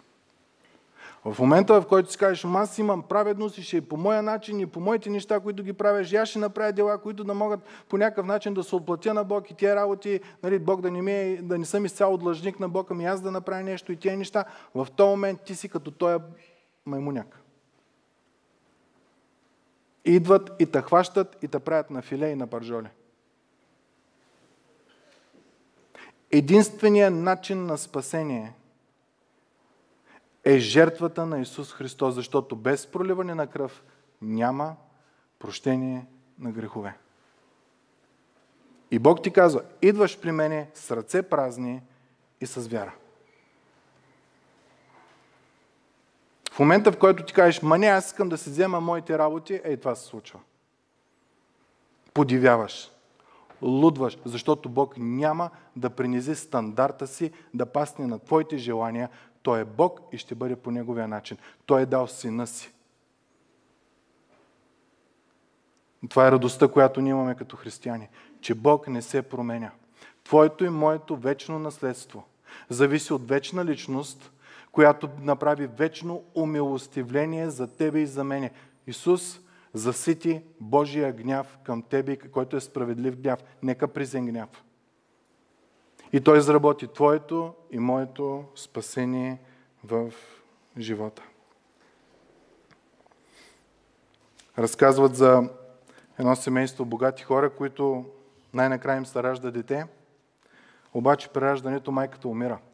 В 1.25 1.39
момента, 1.39 1.81
в 1.81 1.87
който 1.87 2.13
си 2.13 2.19
кажеш, 2.19 2.45
аз 2.45 2.79
имам 2.79 3.03
праведност 3.03 3.59
и 3.59 3.63
ще 3.63 3.77
е 3.77 3.81
по 3.81 3.97
моя 3.97 4.23
начин 4.23 4.61
и 4.61 4.67
по 4.67 4.81
моите 4.81 5.11
неща, 5.11 5.41
които 5.41 5.63
ги 5.63 5.73
правиш, 5.73 6.13
аз 6.13 6.29
ще 6.29 6.39
направя 6.39 6.73
дела, 6.73 6.99
които 6.99 7.25
да 7.25 7.35
могат 7.35 7.61
по 7.89 7.99
някакъв 7.99 8.27
начин 8.27 8.55
да 8.55 8.63
се 8.63 8.77
отплатя 8.77 9.15
на 9.15 9.25
Бог 9.25 9.51
и 9.51 9.55
тия 9.55 9.77
работи, 9.77 10.21
нали, 10.43 10.59
Бог 10.59 10.81
да 10.81 10.91
не, 10.91 11.03
ми 11.03 11.13
е, 11.13 11.43
да 11.43 11.59
не 11.59 11.65
съм 11.65 11.85
изцяло 11.85 12.17
длъжник 12.17 12.61
на 12.61 12.69
Бог, 12.69 12.91
ами 12.91 13.07
аз 13.07 13.21
да 13.21 13.31
направя 13.31 13.63
нещо 13.63 13.93
и 13.93 13.97
тия 13.97 14.17
неща, 14.17 14.45
в 14.75 14.89
този 14.97 15.09
момент 15.09 15.41
ти 15.41 15.55
си 15.55 15.69
като 15.69 15.91
той 15.91 16.19
маймуняк. 16.87 17.41
Идват 20.05 20.51
и 20.59 20.67
те 20.67 20.83
хващат 20.83 21.39
и 21.43 21.49
те 21.49 21.59
правят 21.59 21.91
на 21.91 22.03
филе 22.03 22.29
и 22.29 22.35
на 22.35 22.47
паржоли. 22.47 22.89
Единственият 26.31 27.15
начин 27.15 27.67
на 27.67 27.79
спасение 27.79 28.55
е 30.45 30.59
жертвата 30.59 31.27
на 31.27 31.41
Исус 31.41 31.73
Христос, 31.73 32.15
защото 32.15 32.57
без 32.57 32.87
проливане 32.87 33.35
на 33.35 33.47
кръв 33.47 33.83
няма 34.23 34.77
прощение 35.39 36.07
на 36.39 36.53
грехове. 36.53 36.97
И 38.91 38.99
Бог 38.99 39.23
ти 39.23 39.31
казва, 39.31 39.63
идваш 39.83 40.21
при 40.21 40.33
мене 40.33 40.71
с 40.75 40.97
ръце 40.97 41.23
празни 41.23 41.83
и 42.41 42.47
с 42.47 42.69
вяра. 42.69 42.93
В 46.53 46.59
момента, 46.59 46.93
в 46.93 46.99
който 46.99 47.25
ти 47.25 47.33
кажеш, 47.33 47.63
ма 47.63 47.79
не, 47.79 47.87
аз 47.87 48.07
искам 48.07 48.29
да 48.29 48.39
си 48.39 48.51
взема 48.51 48.81
моите 48.81 49.19
работи, 49.19 49.61
ей, 49.65 49.77
това 49.77 49.95
се 49.95 50.05
случва. 50.05 50.41
Подивяваш, 52.15 52.91
лудваш, 53.63 54.19
защото 54.25 54.69
Бог 54.69 54.95
няма 54.99 55.51
да 55.77 55.91
принизи 55.91 56.35
стандарта 56.35 57.07
си 57.07 57.33
да 57.55 57.67
пасне 57.67 58.07
на 58.07 58.19
твоите 58.19 58.57
желания. 58.57 59.09
Той 59.43 59.61
е 59.61 59.65
Бог 59.65 60.01
и 60.13 60.19
ще 60.19 60.35
бъде 60.35 60.57
по 60.57 60.71
Неговия 60.71 61.09
начин. 61.09 61.37
Той 61.67 61.83
е 61.83 61.87
дал 61.87 62.07
сина 62.07 62.47
си. 62.47 62.73
Това 66.09 66.29
е 66.29 66.33
радостта, 66.33 66.69
която 66.69 67.01
ние 67.01 67.11
имаме 67.11 67.35
като 67.35 67.57
християни. 67.57 68.09
Че 68.41 68.55
Бог 68.55 68.89
не 68.89 69.03
се 69.03 69.23
променя. 69.23 69.71
Твоето 70.25 70.65
и 70.65 70.69
моето 70.69 71.17
вечно 71.17 71.59
наследство 71.59 72.25
зависи 72.69 73.13
от 73.13 73.29
вечна 73.29 73.65
личност, 73.65 74.33
която 74.73 75.09
направи 75.21 75.67
вечно 75.67 76.23
умилостивление 76.35 77.51
за 77.51 77.77
тебе 77.77 78.01
и 78.01 78.07
за 78.07 78.25
мене. 78.25 78.51
Исус 78.87 79.41
засити 79.75 80.43
Божия 80.61 81.13
гняв 81.13 81.59
към 81.63 81.83
тебе, 81.83 82.17
който 82.17 82.57
е 82.57 82.61
справедлив 82.61 83.17
гняв, 83.17 83.45
не 83.63 83.75
капризен 83.75 84.27
гняв. 84.27 84.49
И 86.13 86.21
Той 86.21 86.39
изработи 86.39 86.87
твоето 86.87 87.55
и 87.71 87.79
моето 87.79 88.45
спасение 88.57 89.39
в 89.85 90.13
живота. 90.79 91.23
Разказват 94.59 95.17
за 95.17 95.51
едно 96.19 96.37
семейство 96.37 96.85
богати 96.85 97.23
хора, 97.23 97.51
които 97.51 98.05
най-накрая 98.55 98.97
им 98.97 99.07
се 99.07 99.23
ражда 99.23 99.51
дете, 99.51 99.87
обаче 100.95 101.29
при 101.29 101.41
раждането 101.41 101.93
майката 101.93 102.29
умира– 102.29 102.59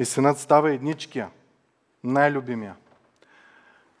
и 0.00 0.04
синът 0.04 0.38
става 0.38 0.72
едничкия, 0.72 1.30
най-любимия. 2.04 2.76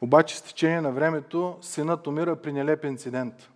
Обаче 0.00 0.38
с 0.38 0.42
течение 0.42 0.80
на 0.80 0.92
времето 0.92 1.58
синът 1.60 2.06
умира 2.06 2.36
при 2.36 2.52
нелеп 2.52 2.84
инцидент. 2.84 3.50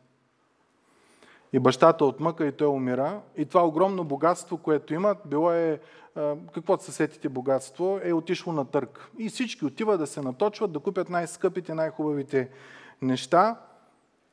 И 1.55 1.59
бащата 1.59 2.05
отмъка 2.05 2.47
и 2.47 2.53
той 2.53 2.69
умира. 2.69 3.21
И 3.37 3.45
това 3.45 3.67
огромно 3.67 4.05
богатство, 4.05 4.59
което 4.59 4.95
имат, 4.95 5.19
било 5.25 5.53
е, 5.53 5.81
каквото 6.55 6.85
се 6.85 6.93
сетите 6.93 7.29
богатство, 7.29 8.01
е 8.03 8.13
отишло 8.13 8.53
на 8.53 8.65
търг. 8.65 9.11
И 9.19 9.29
всички 9.29 9.65
отиват 9.65 10.01
да 10.01 10.07
се 10.07 10.21
наточват, 10.21 10.73
да 10.73 10.79
купят 10.79 11.09
най-скъпите, 11.09 11.75
най-хубавите 11.75 12.49
неща. 13.03 13.61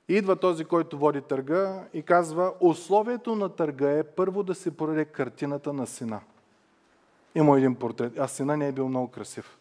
И 0.09 0.15
идва 0.15 0.35
този, 0.35 0.65
който 0.65 0.97
води 0.97 1.21
търга 1.21 1.83
и 1.93 2.01
казва, 2.01 2.53
условието 2.59 3.35
на 3.35 3.49
търга 3.49 3.91
е 3.91 4.03
първо 4.03 4.43
да 4.43 4.55
се 4.55 4.77
продаде 4.77 5.05
картината 5.05 5.73
на 5.73 5.87
сина. 5.87 6.19
Има 7.35 7.57
един 7.57 7.75
портрет. 7.75 8.19
А 8.19 8.27
сина 8.27 8.57
не 8.57 8.67
е 8.67 8.71
бил 8.71 8.87
много 8.87 9.07
красив. 9.07 9.57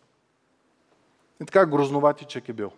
И 1.42 1.44
така 1.44 1.66
грозноватичък 1.66 2.48
е 2.48 2.52
бил. 2.52 2.72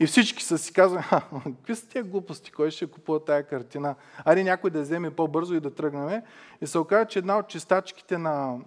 И 0.00 0.06
всички 0.06 0.44
са 0.44 0.58
си 0.58 0.72
казали, 0.72 1.02
какви 1.44 1.74
са 1.74 1.88
тия 1.88 2.04
глупости, 2.04 2.52
кой 2.52 2.70
ще 2.70 2.86
купува 2.86 3.24
тая 3.24 3.42
картина? 3.46 3.94
Ари 4.24 4.44
някой 4.44 4.70
да 4.70 4.82
вземе 4.82 5.10
по-бързо 5.10 5.54
и 5.54 5.60
да 5.60 5.74
тръгнем. 5.74 6.22
И 6.60 6.66
се 6.66 6.78
оказа, 6.78 7.06
че 7.06 7.18
една 7.18 7.38
от 7.38 7.48
чистачките 7.48 8.18
на, 8.18 8.58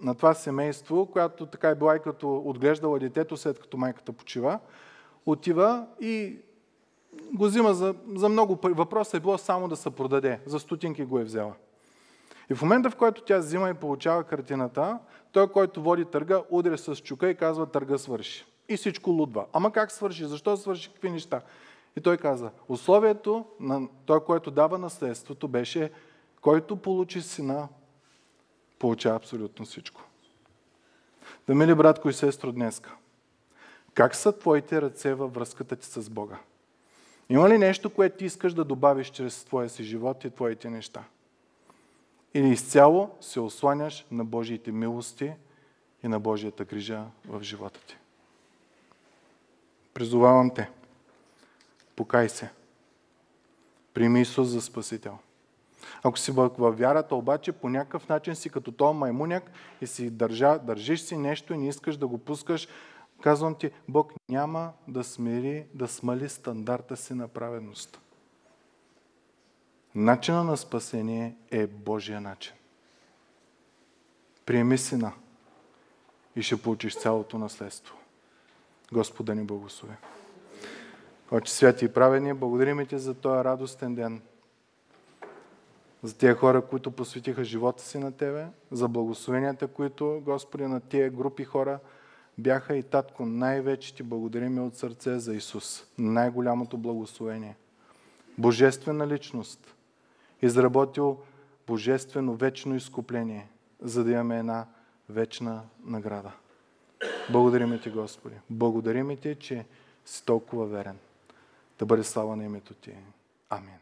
на 0.00 0.14
това 0.14 0.34
семейство, 0.34 1.06
която 1.06 1.46
така 1.46 1.68
е 1.68 1.74
била 1.74 1.96
и 1.96 2.00
като 2.00 2.36
отглеждала 2.36 2.98
детето 2.98 3.36
след 3.36 3.58
като 3.58 3.76
майката 3.76 4.12
почива, 4.12 4.58
отива 5.26 5.86
и 6.00 6.36
го 7.32 7.44
взима 7.44 7.74
за, 7.74 7.94
за 8.14 8.28
много 8.28 8.56
пари. 8.56 8.72
Въпросът 8.72 9.14
е 9.14 9.20
било 9.20 9.38
само 9.38 9.68
да 9.68 9.76
се 9.76 9.90
продаде. 9.90 10.40
За 10.46 10.60
стотинки 10.60 11.04
го 11.04 11.18
е 11.18 11.24
взела. 11.24 11.52
И 12.50 12.54
в 12.54 12.62
момента, 12.62 12.90
в 12.90 12.96
който 12.96 13.22
тя 13.22 13.38
взима 13.38 13.70
и 13.70 13.74
получава 13.74 14.24
картината, 14.24 14.98
той, 15.32 15.48
който 15.48 15.82
води 15.82 16.04
търга, 16.04 16.42
удря 16.50 16.78
с 16.78 16.96
чука 16.96 17.30
и 17.30 17.36
казва, 17.36 17.66
търга 17.66 17.98
свърши. 17.98 18.46
И 18.70 18.76
всичко 18.76 19.10
лудва. 19.10 19.46
Ама 19.52 19.72
как 19.72 19.92
свърши? 19.92 20.24
Защо 20.24 20.56
свърши? 20.56 20.92
Какви 20.92 21.10
неща? 21.10 21.40
И 21.96 22.00
той 22.00 22.16
каза, 22.16 22.50
условието 22.68 23.44
на 23.60 23.88
той, 24.06 24.24
който 24.24 24.50
дава 24.50 24.78
наследството, 24.78 25.48
беше, 25.48 25.90
който 26.40 26.76
получи 26.76 27.22
сина, 27.22 27.68
получава 28.78 29.16
абсолютно 29.16 29.64
всичко. 29.64 30.02
Да, 31.46 31.54
мили 31.54 31.74
братко 31.74 32.08
и 32.08 32.12
сестро, 32.12 32.52
днеска, 32.52 32.94
как 33.94 34.14
са 34.14 34.38
твоите 34.38 34.82
ръце 34.82 35.14
във 35.14 35.34
връзката 35.34 35.76
ти 35.76 35.86
с 35.86 36.10
Бога? 36.10 36.38
Има 37.28 37.48
ли 37.48 37.58
нещо, 37.58 37.90
което 37.90 38.16
ти 38.16 38.24
искаш 38.24 38.54
да 38.54 38.64
добавиш 38.64 39.10
чрез 39.10 39.44
твоя 39.44 39.68
си 39.68 39.84
живот 39.84 40.24
и 40.24 40.30
твоите 40.30 40.70
неща? 40.70 41.04
или 42.34 42.48
изцяло 42.48 43.10
се 43.20 43.40
осланяш 43.40 44.06
на 44.10 44.24
Божиите 44.24 44.72
милости 44.72 45.32
и 46.02 46.08
на 46.08 46.20
Божията 46.20 46.64
грижа 46.64 47.04
в 47.28 47.42
живота 47.42 47.80
ти. 47.86 47.96
Призовавам 50.00 50.50
те. 50.50 50.70
Покай 51.96 52.28
се. 52.28 52.50
Прими 53.94 54.20
Исус 54.20 54.48
за 54.48 54.62
Спасител. 54.62 55.18
Ако 56.02 56.18
си 56.18 56.32
във 56.32 56.78
вярата, 56.78 57.14
обаче 57.14 57.52
по 57.52 57.68
някакъв 57.68 58.08
начин 58.08 58.36
си 58.36 58.50
като 58.50 58.72
този 58.72 58.98
маймуняк 58.98 59.50
и 59.80 59.86
си 59.86 60.10
държа, 60.10 60.58
държиш 60.58 61.00
си 61.00 61.16
нещо 61.16 61.54
и 61.54 61.58
не 61.58 61.68
искаш 61.68 61.96
да 61.96 62.06
го 62.06 62.18
пускаш, 62.18 62.68
казвам 63.22 63.54
ти, 63.54 63.70
Бог 63.88 64.12
няма 64.28 64.72
да 64.88 65.04
смири, 65.04 65.66
да 65.74 65.88
смали 65.88 66.28
стандарта 66.28 66.96
си 66.96 67.14
на 67.14 67.28
праведност. 67.28 68.00
Начина 69.94 70.44
на 70.44 70.56
спасение 70.56 71.36
е 71.50 71.66
Божия 71.66 72.20
начин. 72.20 72.54
Приеми 74.46 74.78
сина 74.78 75.12
и 76.36 76.42
ще 76.42 76.62
получиш 76.62 76.96
цялото 76.96 77.38
наследство. 77.38 77.99
Господа 78.92 79.34
ни 79.34 79.44
благослови. 79.44 79.94
Отче 81.30 81.52
святи 81.52 81.84
и 81.84 81.88
праведни, 81.88 82.34
благодарим 82.34 82.86
ти 82.86 82.98
за 82.98 83.14
този 83.14 83.44
радостен 83.44 83.94
ден. 83.94 84.22
За 86.02 86.18
тези 86.18 86.34
хора, 86.34 86.62
които 86.62 86.90
посветиха 86.90 87.44
живота 87.44 87.82
си 87.82 87.98
на 87.98 88.12
Тебе, 88.12 88.46
за 88.70 88.88
благословенията, 88.88 89.66
които, 89.66 90.22
Господи, 90.24 90.66
на 90.66 90.80
тия 90.80 91.10
групи 91.10 91.44
хора 91.44 91.78
бяха 92.38 92.76
и 92.76 92.82
Татко, 92.82 93.26
най-вече 93.26 93.94
Ти 93.94 94.02
благодарим 94.02 94.64
от 94.66 94.76
сърце 94.76 95.18
за 95.18 95.34
Исус, 95.34 95.84
най-голямото 95.98 96.78
благословение. 96.78 97.56
Божествена 98.38 99.06
личност, 99.06 99.74
изработил 100.42 101.18
божествено 101.66 102.34
вечно 102.34 102.74
изкупление, 102.74 103.48
за 103.80 104.04
да 104.04 104.12
имаме 104.12 104.38
една 104.38 104.66
вечна 105.08 105.62
награда. 105.84 106.32
Благодарим 107.30 107.78
Ти, 107.78 107.90
Господи. 107.90 108.34
Благодарим 108.50 109.16
Ти, 109.16 109.34
че 109.34 109.64
си 110.04 110.24
толкова 110.24 110.66
верен. 110.66 110.98
Да 111.78 111.86
бъде 111.86 112.04
слава 112.04 112.36
на 112.36 112.44
името 112.44 112.74
Ти. 112.74 112.94
Амин. 113.50 113.74